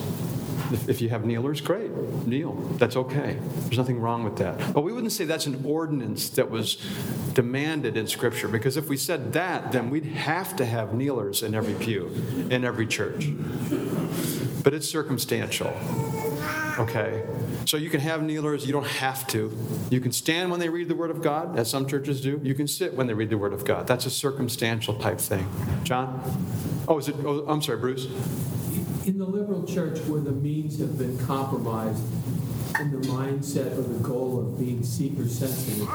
[0.73, 1.91] If, you have kneelers, great,
[2.25, 2.53] kneel.
[2.77, 3.37] That's okay.
[3.63, 4.73] There's nothing wrong with that.
[4.73, 6.77] But we wouldn't say that's an ordinance that was
[7.33, 11.53] demanded in Scripture, because if we said that, then we'd have to have kneelers in
[11.55, 12.07] every pew,
[12.49, 13.29] in every church
[14.63, 15.73] but it's circumstantial.
[16.79, 17.23] Okay?
[17.65, 19.55] So you can have kneelers, you don't have to.
[19.91, 22.39] You can stand when they read the Word of God, as some churches do.
[22.43, 23.85] You can sit when they read the Word of God.
[23.85, 25.47] That's a circumstantial type thing.
[25.83, 26.21] John?
[26.87, 27.15] Oh, is it?
[27.23, 28.07] Oh, I'm sorry, Bruce.
[29.05, 32.01] In the liberal church, where the means have been compromised
[32.79, 35.89] in the mindset or the goal of being seeker sensitive,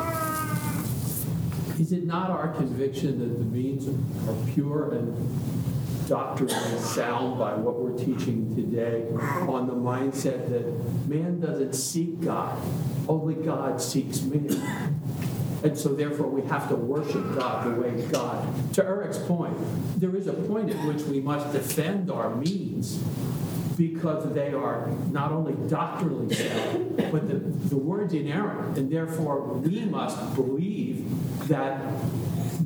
[1.80, 7.76] is it not our conviction that the means are pure and doctrinally sound by what
[7.76, 9.06] we're teaching today
[9.48, 10.66] on the mindset that
[11.08, 12.60] man doesn't seek God,
[13.08, 15.00] only God seeks man.
[15.62, 18.74] And so, therefore, we have to worship God the way God.
[18.74, 19.56] To Eric's point,
[19.98, 23.02] there is a point at which we must defend our means
[23.76, 27.34] because they are not only doctrinally sound, but the,
[27.68, 31.06] the word's inerrant, and therefore we must believe
[31.48, 31.80] that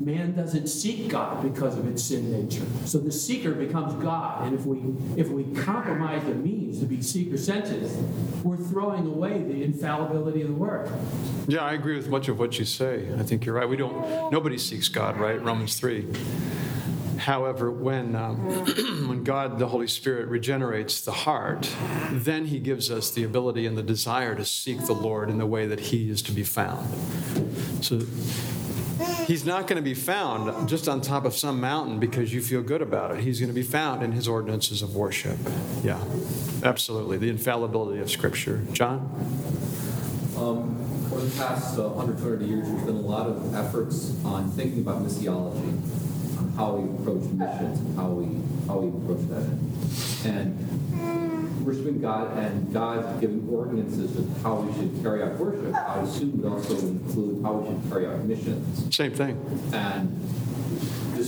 [0.05, 2.65] man doesn't seek God because of its sin nature.
[2.85, 4.47] So the seeker becomes God.
[4.47, 4.81] And if we
[5.21, 10.49] if we compromise the means to be seeker sensitive, we're throwing away the infallibility of
[10.49, 10.91] the word.
[11.47, 13.09] Yeah, I agree with much of what you say.
[13.19, 13.69] I think you're right.
[13.69, 15.41] We don't nobody seeks God, right?
[15.43, 16.07] Romans 3.
[17.23, 18.39] However, when, um,
[19.09, 21.73] when God, the Holy Spirit, regenerates the heart,
[22.11, 25.47] then He gives us the ability and the desire to seek the Lord in the
[25.47, 26.89] way that He is to be found.
[27.85, 28.01] So
[29.27, 32.63] He's not going to be found just on top of some mountain because you feel
[32.63, 33.21] good about it.
[33.21, 35.39] He's going to be found in His ordinances of worship.
[35.83, 36.03] Yeah,
[36.63, 37.19] absolutely.
[37.19, 38.63] The infallibility of Scripture.
[38.73, 39.01] John?
[40.37, 40.79] Um,
[41.13, 44.81] over the past uh, 100, 200 years, there's been a lot of efforts on thinking
[44.81, 45.79] about missiology,
[46.39, 48.27] on how we approach missions and how we
[48.67, 49.47] how we approach that.
[50.25, 50.72] And
[51.63, 56.43] worshiping God and God giving ordinances of how we should carry out worship, I assume
[56.43, 58.95] would also include how we should carry out missions.
[58.95, 59.39] Same thing.
[59.73, 60.19] And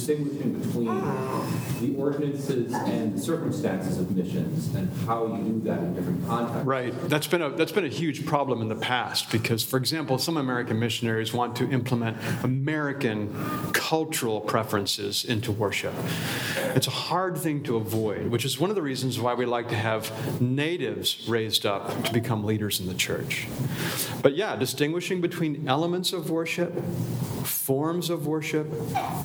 [0.04, 1.46] distinguishing between ah.
[1.80, 6.66] the ordinances and the circumstances of missions and how you do that in different contexts.
[6.66, 7.08] Right.
[7.08, 10.36] That's been a that's been a huge problem in the past because, for example, some
[10.36, 13.32] American missionaries want to implement American
[13.72, 15.94] cultural preferences into worship.
[16.74, 19.68] It's a hard thing to avoid, which is one of the reasons why we like
[19.68, 23.46] to have natives raised up to become leaders in the church.
[24.22, 26.74] But yeah, distinguishing between elements of worship,
[27.46, 28.66] forms of worship,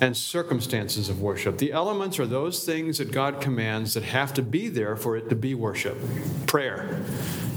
[0.00, 1.58] and circumstances of worship.
[1.58, 5.28] The elements are those things that God commands that have to be there for it
[5.28, 5.98] to be worship.
[6.46, 7.02] Prayer.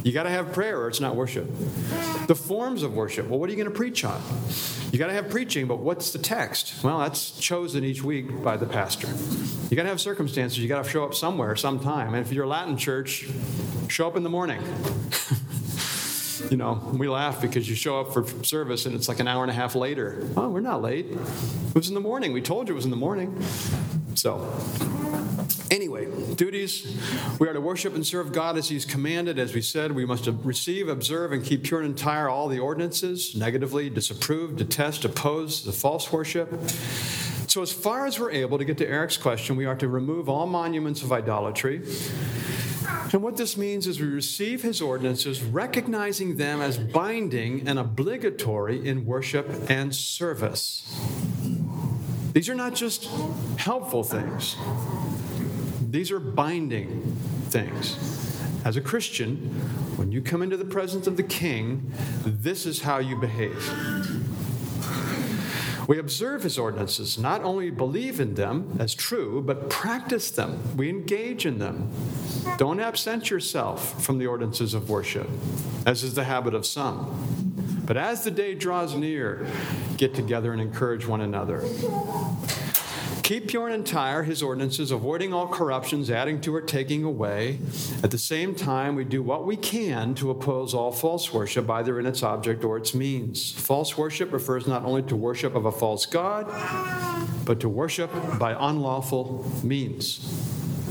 [0.04, 1.48] You got to have prayer or it's not worship.
[2.28, 3.28] The forms of worship.
[3.30, 4.22] Well, what are you going to preach on?
[4.92, 6.84] You got to have preaching, but what's the text?
[6.84, 9.08] Well, that's chosen each week by the pastor.
[9.70, 10.60] You got to have circumstances.
[10.60, 12.14] You got to show up somewhere, sometime.
[12.14, 13.28] And if you're a Latin church,
[13.88, 14.62] show up in the morning.
[16.54, 19.42] you know, we laugh because you show up for service and it's like an hour
[19.42, 20.30] and a half later.
[20.38, 21.08] Oh, we're not late.
[21.08, 22.32] It was in the morning.
[22.32, 23.42] We told you it was in the morning.
[24.14, 24.56] So,
[25.72, 26.96] anyway, duties.
[27.40, 29.40] We are to worship and serve God as He's commanded.
[29.40, 33.34] As we said, we must receive, observe, and keep pure and entire all the ordinances,
[33.34, 36.70] negatively, disapprove, detest, oppose the false worship.
[37.48, 40.30] So, as far as we're able to get to Eric's question, we are to remove
[40.30, 41.82] all monuments of idolatry.
[43.12, 48.88] And what this means is we receive his ordinances, recognizing them as binding and obligatory
[48.88, 51.00] in worship and service.
[52.34, 53.08] These are not just
[53.58, 54.56] helpful things,
[55.82, 57.16] these are binding
[57.50, 57.98] things.
[58.66, 59.36] As a Christian,
[59.98, 61.92] when you come into the presence of the king,
[62.26, 64.33] this is how you behave.
[65.88, 70.78] We observe his ordinances, not only believe in them as true, but practice them.
[70.78, 71.92] We engage in them.
[72.58, 75.30] Don't absent yourself from the ordinances of worship,
[75.86, 77.84] as is the habit of some.
[77.86, 79.46] But as the day draws near,
[79.98, 81.62] get together and encourage one another.
[83.24, 87.58] Keep pure and entire his ordinances, avoiding all corruptions, adding to or taking away.
[88.04, 92.02] At the same time, we do what we can to oppose all false worship, either
[92.02, 93.54] in its object or its means.
[93.54, 96.48] False worship refers not only to worship of a false God,
[97.46, 100.20] but to worship by unlawful means.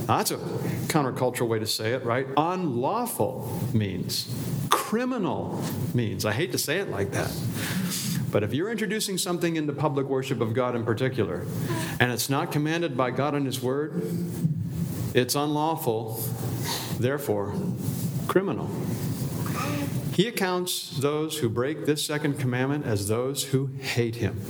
[0.09, 2.27] Now, that's a countercultural way to say it, right?
[2.38, 4.35] Unlawful means,
[4.71, 6.25] criminal means.
[6.25, 7.31] I hate to say it like that.
[8.33, 11.47] But if you're introducing something into public worship of God in particular,
[12.01, 14.03] and it's not commanded by God in His Word,
[15.14, 16.25] it's unlawful,
[16.99, 17.55] therefore
[18.27, 18.71] criminal.
[20.14, 24.40] He accounts those who break this second commandment as those who hate Him.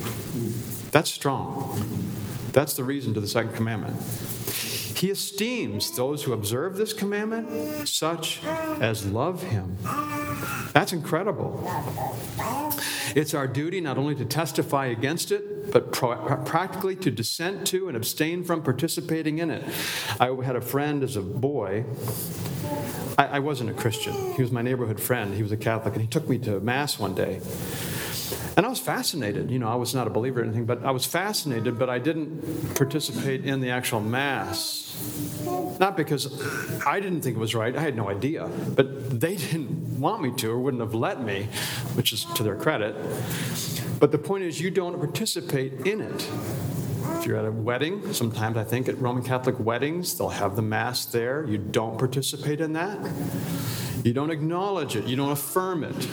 [0.93, 2.13] That's strong.
[2.53, 3.97] That's the reason to the second commandment.
[5.03, 9.77] He esteems those who observe this commandment such as love Him.
[10.73, 11.69] That's incredible.
[13.17, 17.89] It's our duty not only to testify against it, but pro- practically to dissent to
[17.89, 19.65] and abstain from participating in it.
[20.21, 21.85] I had a friend as a boy.
[23.19, 24.15] I, I wasn't a Christian.
[24.35, 25.35] He was my neighborhood friend.
[25.35, 27.41] He was a Catholic, and he took me to Mass one day.
[28.57, 29.51] And I was fascinated.
[29.51, 31.99] You know, I was not a believer or anything, but I was fascinated, but I
[31.99, 34.81] didn't participate in the actual Mass.
[35.81, 36.27] Not because
[36.87, 40.33] I didn't think it was right, I had no idea, but they didn't want me
[40.37, 41.49] to or wouldn't have let me,
[41.95, 42.95] which is to their credit.
[43.99, 46.29] But the point is, you don't participate in it.
[47.19, 50.63] If you're at a wedding, sometimes I think at Roman Catholic weddings, they'll have the
[50.63, 51.45] Mass there.
[51.45, 52.99] You don't participate in that.
[54.05, 56.09] You don't acknowledge it, you don't affirm it.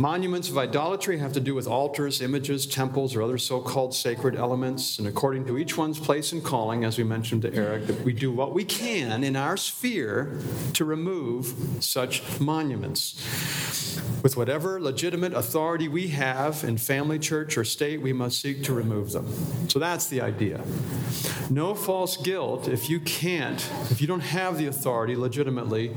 [0.00, 4.36] Monuments of idolatry have to do with altars, images, temples, or other so called sacred
[4.36, 5.00] elements.
[5.00, 8.12] And according to each one's place and calling, as we mentioned to Eric, that we
[8.12, 10.38] do what we can in our sphere
[10.74, 14.00] to remove such monuments.
[14.22, 18.72] With whatever legitimate authority we have in family, church, or state, we must seek to
[18.72, 19.26] remove them.
[19.68, 20.60] So that's the idea.
[21.50, 25.96] No false guilt if you can't, if you don't have the authority legitimately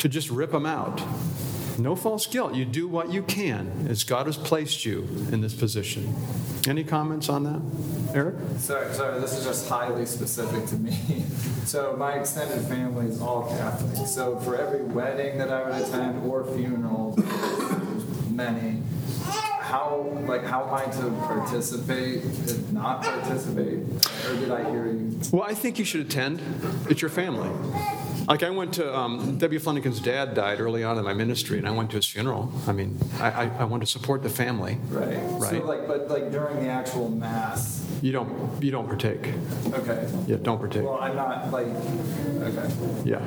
[0.00, 1.00] to just rip them out.
[1.78, 2.54] No false guilt.
[2.54, 6.12] You do what you can as God has placed you in this position.
[6.66, 8.34] Any comments on that, Eric?
[8.58, 11.24] Sorry, sorry, this is just highly specific to me.
[11.68, 14.06] So my extended family is all Catholic.
[14.06, 17.14] So for every wedding that I would attend or funeral,
[18.30, 18.82] many.
[19.60, 22.24] How like how am I to participate?
[22.24, 23.80] If not participate,
[24.26, 25.20] or did I hear you?
[25.30, 26.40] Well, I think you should attend.
[26.88, 27.50] It's your family.
[28.28, 31.66] Like I went to um, Debbie Flanagan's dad died early on in my ministry, and
[31.66, 32.52] I went to his funeral.
[32.66, 34.78] I mean, I, I, I want to support the family.
[34.90, 35.16] Right.
[35.16, 35.50] Right.
[35.50, 37.86] So like, but like during the actual mass.
[38.02, 39.32] You don't you don't partake.
[39.72, 40.08] Okay.
[40.26, 40.84] Yeah, don't partake.
[40.84, 41.66] Well, I'm not like.
[41.68, 42.70] Okay.
[43.04, 43.22] Yeah.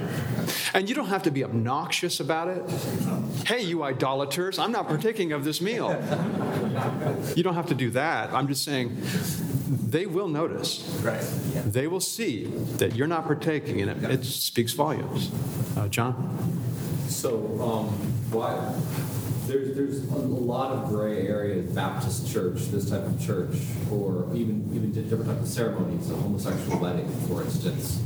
[0.74, 2.64] And you don't have to be obnoxious about it.
[3.47, 5.89] Hey, you idolaters, I'm not partaking of this meal.
[7.36, 8.34] You don't have to do that.
[8.34, 8.97] I'm just saying
[9.72, 10.82] they will notice.
[11.01, 11.22] Right.
[11.65, 12.45] They will see
[12.78, 15.32] that you're not partaking, and it, it speaks volumes.
[15.78, 16.13] Uh, John?
[17.07, 17.88] So, um,
[18.32, 18.76] why,
[19.47, 23.55] there's, there's a lot of gray area Baptist church, this type of church,
[23.89, 28.01] or even, even different types of ceremonies, a homosexual wedding, for instance,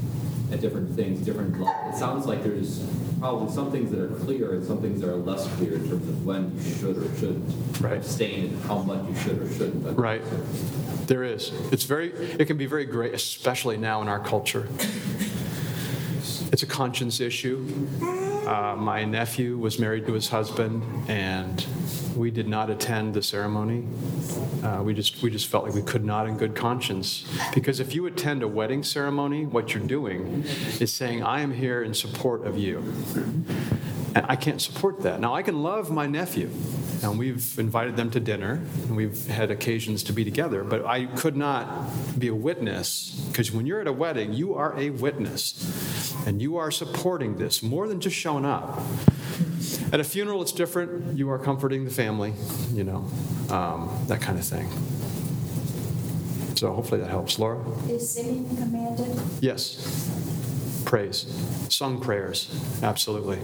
[0.51, 2.85] and different things, different, it sounds like there's
[3.19, 6.07] probably some things that are clear and some things that are less clear in terms
[6.07, 7.97] of when you should or shouldn't Right.
[7.97, 9.97] abstain and how much you should or shouldn't.
[9.97, 10.21] Right.
[11.07, 11.51] There is.
[11.71, 14.67] It's very, it can be very great, especially now in our culture.
[16.51, 17.65] It's a conscience issue.
[18.45, 21.65] Uh, my nephew was married to his husband, and
[22.15, 23.83] we did not attend the ceremony.
[24.63, 27.95] Uh, we just we just felt like we could not, in good conscience, because if
[27.95, 30.43] you attend a wedding ceremony, what you're doing
[30.79, 32.83] is saying, "I am here in support of you."
[34.15, 35.19] And I can't support that.
[35.19, 36.49] Now, I can love my nephew,
[37.03, 41.05] and we've invited them to dinner, and we've had occasions to be together, but I
[41.05, 41.67] could not
[42.17, 46.55] be a witness, because when you're at a wedding, you are a witness, and you
[46.55, 48.81] are supporting this more than just showing up.
[49.91, 51.17] At a funeral, it's different.
[51.17, 52.33] You are comforting the family,
[52.71, 53.05] you know,
[53.49, 54.69] um, that kind of thing.
[56.55, 57.37] So hopefully that helps.
[57.37, 57.59] Laura?
[57.89, 59.21] Is singing commanded?
[59.41, 59.75] Yes.
[60.85, 61.25] Praise.
[61.69, 62.49] Sung prayers.
[62.83, 63.39] Absolutely.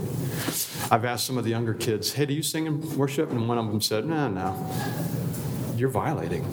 [0.91, 3.31] I've asked some of the younger kids, hey, do you sing in worship?
[3.31, 4.55] And one of them said, no, no.
[5.75, 6.45] You're violating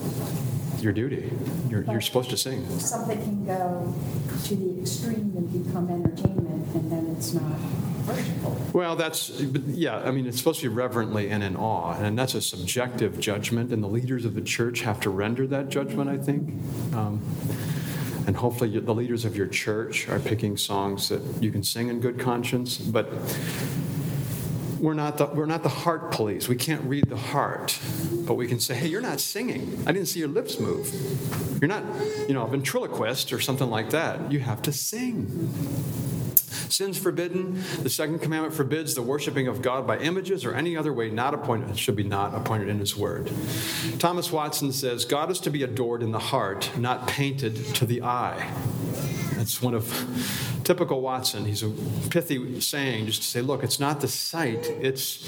[0.81, 1.31] your duty.
[1.69, 2.67] You're, you're supposed to sing.
[2.79, 3.95] Something can go
[4.45, 7.59] to the extreme and become entertainment, and then it's not.
[8.73, 12.35] Well, that's, yeah, I mean, it's supposed to be reverently and in awe, and that's
[12.35, 16.17] a subjective judgment, and the leaders of the church have to render that judgment, I
[16.17, 16.49] think.
[16.95, 17.21] Um,
[18.29, 21.99] and hopefully, the leaders of your church are picking songs that you can sing in
[21.99, 23.11] good conscience, but
[24.79, 26.47] we're not the, we're not the heart police.
[26.47, 27.79] We can't read the heart,
[28.27, 29.83] but we can say, hey, you're not singing.
[29.87, 30.93] I didn't see your lips move.
[31.63, 31.83] You're not,
[32.29, 34.31] you know, a ventriloquist or something like that.
[34.31, 35.49] You have to sing.
[36.73, 37.63] Sin's forbidden.
[37.83, 41.35] The second commandment forbids the worshiping of God by images or any other way not
[41.35, 43.31] appointed, should be not appointed in His Word.
[43.99, 48.03] Thomas Watson says, God is to be adored in the heart, not painted to the
[48.03, 48.53] eye.
[49.35, 49.87] That's one of
[50.65, 51.45] typical Watson.
[51.45, 51.71] He's a
[52.11, 55.27] pithy saying just to say, look, it's not the sight, it's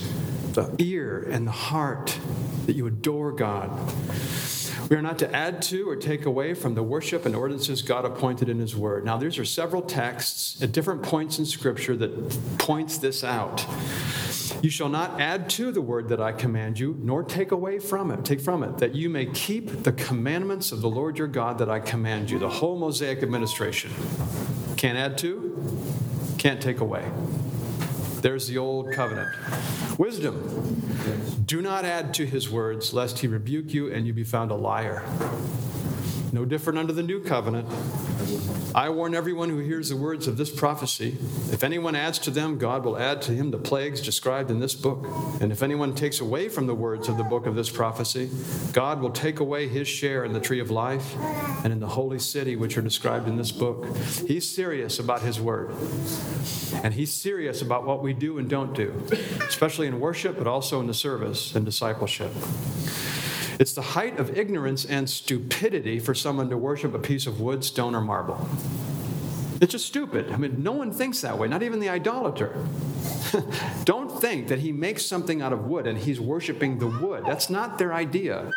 [0.52, 2.18] the ear and the heart
[2.66, 3.70] that you adore God.
[4.90, 8.04] We are not to add to or take away from the worship and ordinances God
[8.04, 9.04] appointed in His Word.
[9.04, 13.64] Now, these are several texts at different points in Scripture that points this out.
[14.62, 18.10] You shall not add to the word that I command you, nor take away from
[18.10, 21.58] it, take from it, that you may keep the commandments of the Lord your God
[21.58, 22.40] that I command you.
[22.40, 23.92] The whole Mosaic administration.
[24.76, 25.56] Can't add to,
[26.36, 27.04] can't take away.
[28.22, 29.30] There's the old covenant.
[29.98, 31.42] Wisdom.
[31.46, 34.54] Do not add to his words, lest he rebuke you and you be found a
[34.54, 35.02] liar.
[36.32, 37.68] No different under the new covenant.
[38.74, 41.16] I warn everyone who hears the words of this prophecy.
[41.52, 44.74] If anyone adds to them, God will add to him the plagues described in this
[44.74, 45.06] book.
[45.40, 48.30] And if anyone takes away from the words of the book of this prophecy,
[48.72, 51.16] God will take away his share in the tree of life
[51.64, 53.86] and in the holy city which are described in this book.
[54.26, 55.72] He's serious about his word.
[56.82, 58.94] And he's serious about what we do and don't do,
[59.48, 62.32] especially in worship, but also in the service and discipleship.
[63.60, 67.62] It's the height of ignorance and stupidity for someone to worship a piece of wood,
[67.62, 68.48] stone, or marble.
[69.60, 70.32] It's just stupid.
[70.32, 72.56] I mean, no one thinks that way, not even the idolater.
[73.84, 77.24] Don't think that he makes something out of wood and he's worshiping the wood.
[77.26, 78.50] That's not their idea.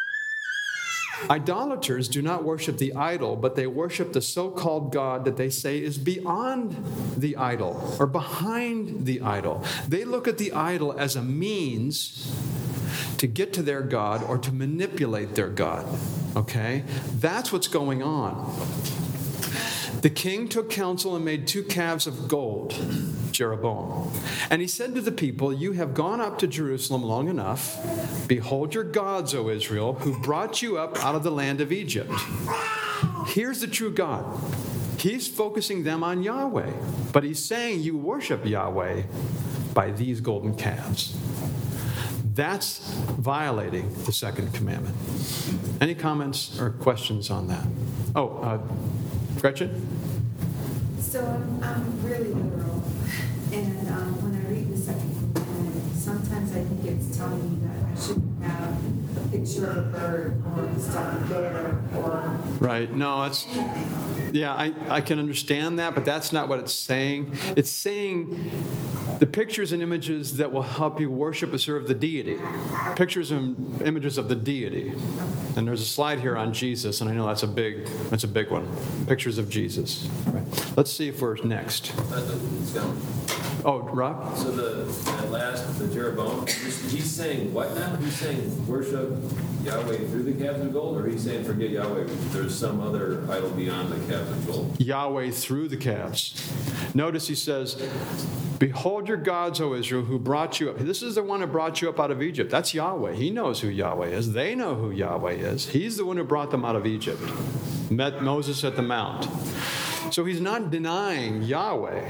[1.30, 5.50] Idolaters do not worship the idol, but they worship the so called God that they
[5.50, 6.82] say is beyond
[7.18, 9.66] the idol or behind the idol.
[9.86, 12.34] They look at the idol as a means
[13.24, 15.88] to get to their God or to manipulate their God.
[16.36, 16.84] Okay?
[17.22, 18.54] That's what's going on.
[20.02, 22.76] The king took counsel and made two calves of gold.
[23.32, 24.12] Jeroboam.
[24.50, 28.28] And he said to the people, You have gone up to Jerusalem long enough.
[28.28, 32.12] Behold your gods, O Israel, who brought you up out of the land of Egypt.
[33.28, 34.26] Here's the true God.
[34.98, 36.74] He's focusing them on Yahweh,
[37.14, 39.04] but he's saying you worship Yahweh
[39.74, 41.16] by these golden calves.
[42.36, 42.80] That's
[43.20, 44.96] violating the second commandment.
[45.80, 47.66] Any comments or questions on that?
[48.16, 48.60] Oh, uh,
[49.40, 49.88] Gretchen?
[51.00, 52.84] So I'm, I'm really literal,
[53.52, 57.86] and um, when I read the second commandment, sometimes I think it's telling me that
[57.86, 62.92] I shouldn't have a picture of a bird or stuff there or Right.
[62.92, 63.46] No, it's,
[64.32, 67.38] yeah, I, I can understand that, but that's not what it's saying.
[67.56, 68.52] It's saying
[69.24, 72.38] the pictures and images that will help you worship and serve the deity.
[72.98, 74.92] Pictures and images of the deity.
[75.56, 78.28] And there's a slide here on Jesus, and I know that's a big, that's a
[78.28, 78.68] big one.
[79.08, 80.10] Pictures of Jesus.
[80.26, 80.44] Right.
[80.76, 81.94] Let's see if we're next.
[83.66, 84.36] Oh, Rob?
[84.38, 87.96] so the, at last, the Jeroboam, he's he's saying what now?
[87.96, 89.10] He's saying worship
[89.64, 93.50] Yahweh through the calves of gold, or he's saying forget Yahweh, there's some other idol
[93.52, 94.82] beyond the calves of gold?
[94.82, 96.52] Yahweh through the calves.
[96.94, 97.82] Notice he says,
[98.60, 100.80] Behold your gods, O Israel, who brought you up.
[100.80, 102.52] This is the one who brought you up out of Egypt.
[102.52, 103.14] That's Yahweh.
[103.14, 104.34] He knows who Yahweh is.
[104.34, 105.70] They know who Yahweh is.
[105.70, 107.22] He's the one who brought them out of Egypt.
[107.90, 109.28] Met Moses at the Mount.
[110.14, 112.08] So he's not denying Yahweh,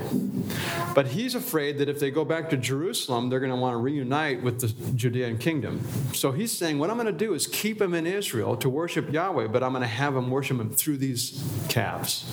[0.94, 3.78] but he's afraid that if they go back to Jerusalem, they're going to want to
[3.78, 5.88] reunite with the Judean kingdom.
[6.14, 9.10] So he's saying, What I'm going to do is keep them in Israel to worship
[9.14, 12.26] Yahweh, but I'm going to have them worship him through these calves.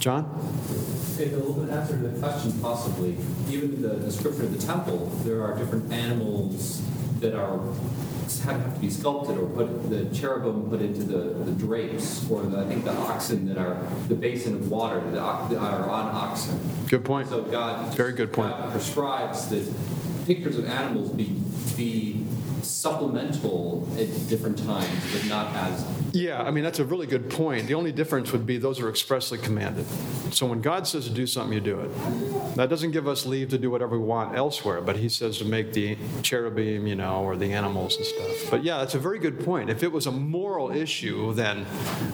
[0.00, 0.24] John?
[0.24, 3.16] A little bit to the question, possibly.
[3.48, 6.82] Even in the description of the temple, there are different animals
[7.20, 7.60] that are
[8.40, 12.60] have to be sculpted or put the cherubim put into the, the drapes, or the,
[12.60, 16.58] I think the oxen that are the basin of water that are on oxen.
[16.88, 17.28] Good point.
[17.28, 18.50] So God Very good point.
[18.50, 19.72] God prescribes that
[20.26, 21.40] pictures of animals be
[21.76, 22.21] be
[22.64, 27.66] supplemental at different times, but not as Yeah, I mean, that's a really good point.
[27.66, 29.86] The only difference would be those are expressly commanded.
[30.30, 32.56] So when God says to do something, you do it.
[32.56, 35.44] That doesn't give us leave to do whatever we want elsewhere, but He says to
[35.44, 38.50] make the cherubim, you know, or the animals and stuff.
[38.50, 39.70] But yeah, that's a very good point.
[39.70, 41.66] If it was a moral issue, then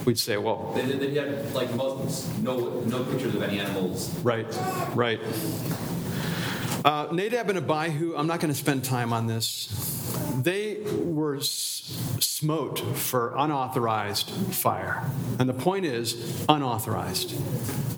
[0.05, 4.15] we'd say, well, Then, then you have, like Muslims, no, no pictures of any animals.
[4.21, 4.47] Right,
[4.95, 5.21] right.
[6.85, 9.98] Uh, Nadab and Abihu, I'm not going to spend time on this.
[10.39, 11.83] They were s-
[12.21, 15.03] smote for unauthorized fire.
[15.41, 17.35] And the point is unauthorized,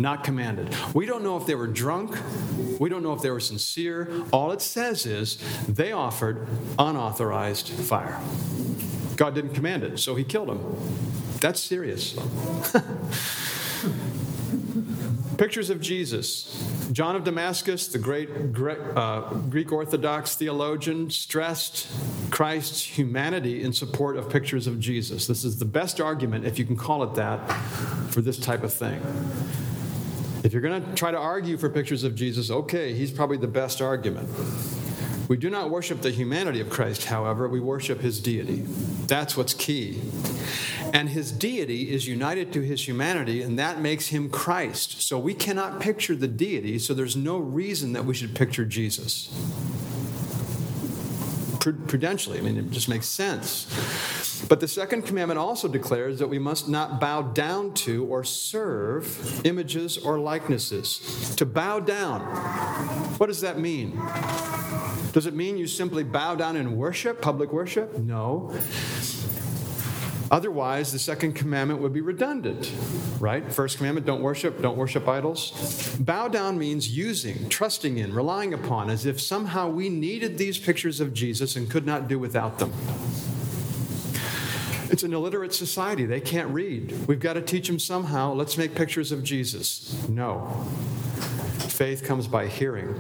[0.01, 0.75] not commanded.
[0.95, 2.17] We don't know if they were drunk.
[2.79, 4.11] We don't know if they were sincere.
[4.33, 5.37] All it says is
[5.69, 6.47] they offered
[6.79, 8.19] unauthorized fire.
[9.17, 10.65] God didn't command it, so he killed them.
[11.41, 12.15] That's serious.
[15.37, 16.70] Pictures of Jesus.
[16.93, 21.87] John of Damascus, the great uh, Greek Orthodox theologian, stressed
[22.31, 25.27] Christ's humanity in support of pictures of Jesus.
[25.29, 27.39] This is the best argument, if you can call it that,
[28.11, 29.01] for this type of thing.
[30.43, 33.47] If you're going to try to argue for pictures of Jesus, okay, he's probably the
[33.47, 34.29] best argument.
[35.31, 38.65] We do not worship the humanity of Christ, however, we worship his deity.
[39.07, 40.03] That's what's key.
[40.93, 45.03] And his deity is united to his humanity, and that makes him Christ.
[45.03, 49.33] So we cannot picture the deity, so there's no reason that we should picture Jesus.
[51.61, 54.45] Prudentially, I mean, it just makes sense.
[54.49, 59.47] But the second commandment also declares that we must not bow down to or serve
[59.47, 61.37] images or likenesses.
[61.37, 62.23] To bow down,
[63.19, 63.97] what does that mean?
[65.13, 67.99] Does it mean you simply bow down and worship, public worship?
[67.99, 68.55] No.
[70.31, 72.73] Otherwise, the second commandment would be redundant,
[73.19, 73.53] right?
[73.53, 75.97] First commandment, don't worship, don't worship idols.
[75.99, 81.01] Bow down means using, trusting in, relying upon, as if somehow we needed these pictures
[81.01, 82.73] of Jesus and could not do without them.
[84.89, 86.07] It's an illiterate society.
[86.07, 87.09] They can't read.
[87.09, 88.33] We've got to teach them somehow.
[88.33, 90.09] Let's make pictures of Jesus.
[90.09, 90.47] No.
[91.59, 92.95] Faith comes by hearing.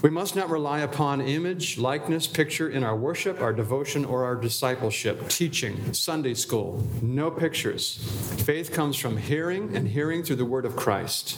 [0.00, 4.36] We must not rely upon image, likeness, picture in our worship, our devotion, or our
[4.36, 6.86] discipleship, teaching, Sunday school.
[7.02, 7.96] No pictures.
[8.44, 11.36] Faith comes from hearing and hearing through the word of Christ.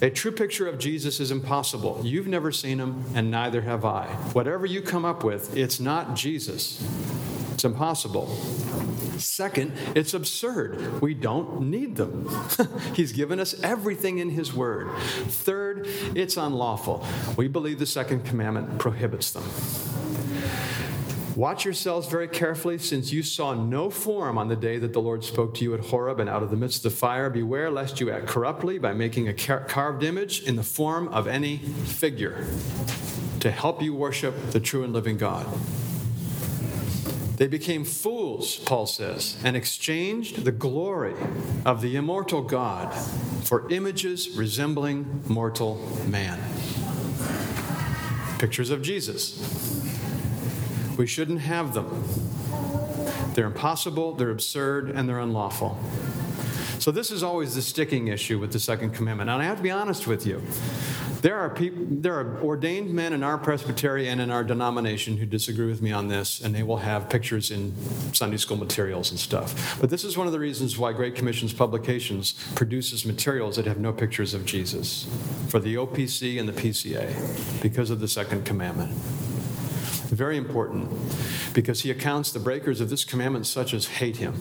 [0.00, 2.00] A true picture of Jesus is impossible.
[2.02, 4.06] You've never seen him, and neither have I.
[4.32, 6.82] Whatever you come up with, it's not Jesus.
[7.52, 8.26] It's impossible.
[9.18, 11.00] Second, it's absurd.
[11.00, 12.28] We don't need them.
[12.94, 14.96] He's given us everything in His Word.
[14.96, 17.06] Third, it's unlawful.
[17.36, 19.44] We believe the second commandment prohibits them.
[21.36, 25.22] Watch yourselves very carefully, since you saw no form on the day that the Lord
[25.22, 27.28] spoke to you at Horeb and out of the midst of the fire.
[27.28, 31.26] Beware lest you act corruptly by making a car- carved image in the form of
[31.26, 32.46] any figure
[33.40, 35.46] to help you worship the true and living God.
[37.36, 41.14] They became fools, Paul says, and exchanged the glory
[41.66, 42.94] of the immortal God
[43.44, 45.76] for images resembling mortal
[46.06, 46.40] man.
[48.38, 49.84] Pictures of Jesus.
[50.96, 52.04] We shouldn't have them.
[53.34, 55.78] They're impossible, they're absurd, and they're unlawful.
[56.86, 59.28] So, this is always the sticking issue with the second commandment.
[59.28, 60.40] And I have to be honest with you.
[61.20, 65.26] There are, people, there are ordained men in our presbytery and in our denomination who
[65.26, 67.74] disagree with me on this, and they will have pictures in
[68.12, 69.76] Sunday school materials and stuff.
[69.80, 73.78] But this is one of the reasons why Great Commission's publications produces materials that have
[73.78, 75.08] no pictures of Jesus
[75.48, 78.92] for the OPC and the PCA because of the second commandment.
[78.92, 80.88] Very important
[81.52, 84.34] because he accounts the breakers of this commandment such as hate him,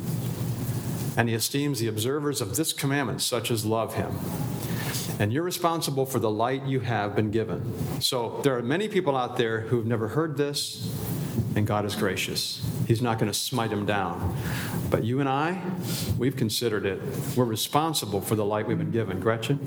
[1.17, 4.17] and he esteems the observers of this commandment such as love him.
[5.17, 8.01] And you're responsible for the light you have been given.
[8.01, 10.91] So there are many people out there who've never heard this,
[11.55, 12.61] and God is gracious.
[12.85, 14.35] He's not going to smite them down.
[14.89, 15.61] But you and I,
[16.17, 17.01] we've considered it.
[17.35, 19.21] We're responsible for the light we've been given.
[19.21, 19.59] Gretchen?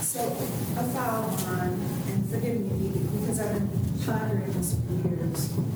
[0.00, 5.71] So, a follow on, and forgive me because I've been pondering this for years.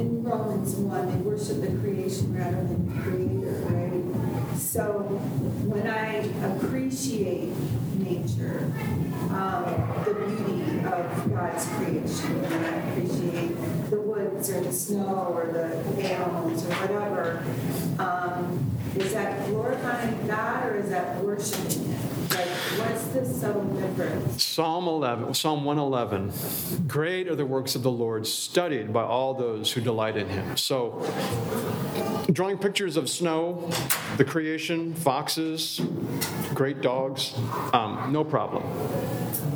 [0.00, 4.58] In Romans 1, they worship the creation rather than the creator, right?
[4.58, 5.02] So
[5.68, 6.24] when I
[6.56, 7.52] appreciate
[7.98, 8.72] nature,
[9.28, 9.64] um,
[10.06, 15.76] the beauty of God's creation, when I appreciate the woods or the snow or the
[16.02, 17.44] animals or whatever,
[17.98, 22.19] um, is that glorifying God or is that worshiping Him?
[22.30, 24.42] Like, what's the subtle difference?
[24.42, 26.86] Psalm 11, Psalm 111.
[26.86, 30.56] Great are the works of the Lord, studied by all those who delight in him.
[30.56, 31.04] So,
[32.32, 33.68] drawing pictures of snow,
[34.16, 35.80] the creation, foxes,
[36.54, 37.34] great dogs,
[37.72, 38.64] um, no problem.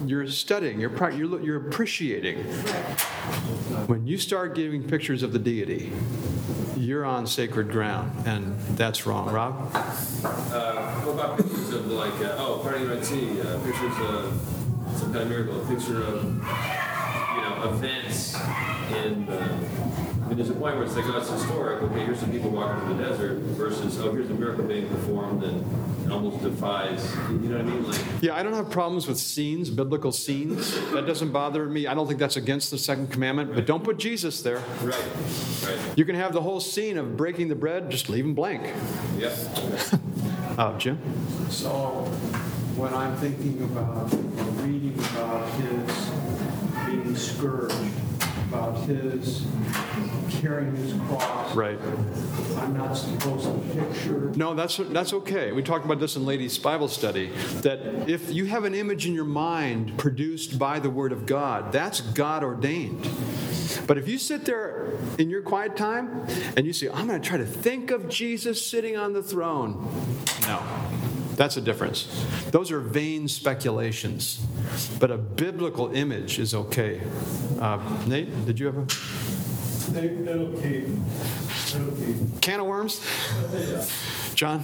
[0.07, 2.39] You're studying, you're, pra- you're, you're appreciating.
[3.87, 5.93] When you start giving pictures of the deity,
[6.77, 9.31] you're on sacred ground, and that's wrong.
[9.31, 9.71] Rob?
[9.75, 11.51] Uh,
[11.95, 14.41] what about pictures of like, uh, oh, parting Red Sea, uh, pictures of
[14.97, 18.35] some kind of miracle, a picture of, you know, events
[19.05, 22.19] in the, I mean, there's a point where it's like, oh, it's historic, okay, here's
[22.21, 25.65] some people walking through the desert versus, oh, here's a miracle being performed and
[26.07, 27.91] it almost defies, you know what I mean?
[27.91, 30.75] Like, Yeah, I don't have problems with scenes, biblical scenes.
[30.93, 31.87] That doesn't bother me.
[31.87, 34.63] I don't think that's against the second commandment, but don't put Jesus there.
[34.83, 34.95] right,
[35.65, 38.63] right, You can have the whole scene of breaking the bread, just leave him blank.
[39.19, 39.35] yeah.
[40.57, 40.99] Uh, Jim?
[41.51, 42.05] So
[42.77, 44.13] when I'm thinking about,
[44.63, 46.11] reading about his
[46.87, 47.75] being scourged,
[48.49, 49.45] about his
[50.41, 51.79] carrying his cross, Right.
[52.59, 55.53] I'm not supposed to picture No, that's, that's okay.
[55.53, 57.31] We talked about this in Ladies' Bible Study,
[57.63, 61.73] that if you have an image in your mind produced by the Word of God,
[61.73, 63.09] that's God ordained.
[63.87, 67.29] But if you sit there in your quiet time and you say, I'm going to
[67.29, 69.89] try to think of Jesus sitting on the throne,
[70.43, 70.63] no.
[71.37, 72.25] That's a difference.
[72.51, 74.45] Those are vain speculations.
[75.01, 77.01] But a biblical image is okay.
[77.61, 78.87] Uh, Nate, did you have a
[79.99, 80.85] okay.
[82.41, 83.01] can of worms?
[84.45, 84.63] John?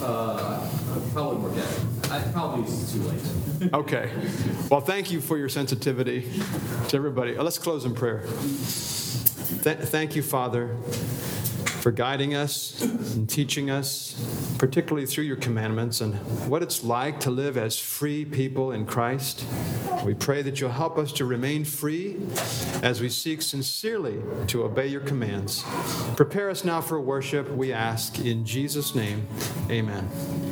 [0.00, 0.66] Uh,
[1.12, 1.68] probably more dead.
[2.10, 3.74] I probably it's too late.
[3.74, 4.10] Okay.
[4.70, 6.32] Well, thank you for your sensitivity
[6.88, 7.36] to everybody.
[7.36, 8.20] Uh, Let's close in prayer.
[9.64, 10.74] Th- thank you, Father,
[11.82, 14.14] for guiding us and teaching us,
[14.56, 16.14] particularly through your commandments and
[16.48, 19.44] what it's like to live as free people in Christ.
[20.04, 22.20] We pray that you'll help us to remain free
[22.84, 25.64] as we seek sincerely to obey your commands.
[26.14, 28.20] Prepare us now for worship, we ask.
[28.20, 29.26] In Jesus' name,
[29.68, 30.51] amen.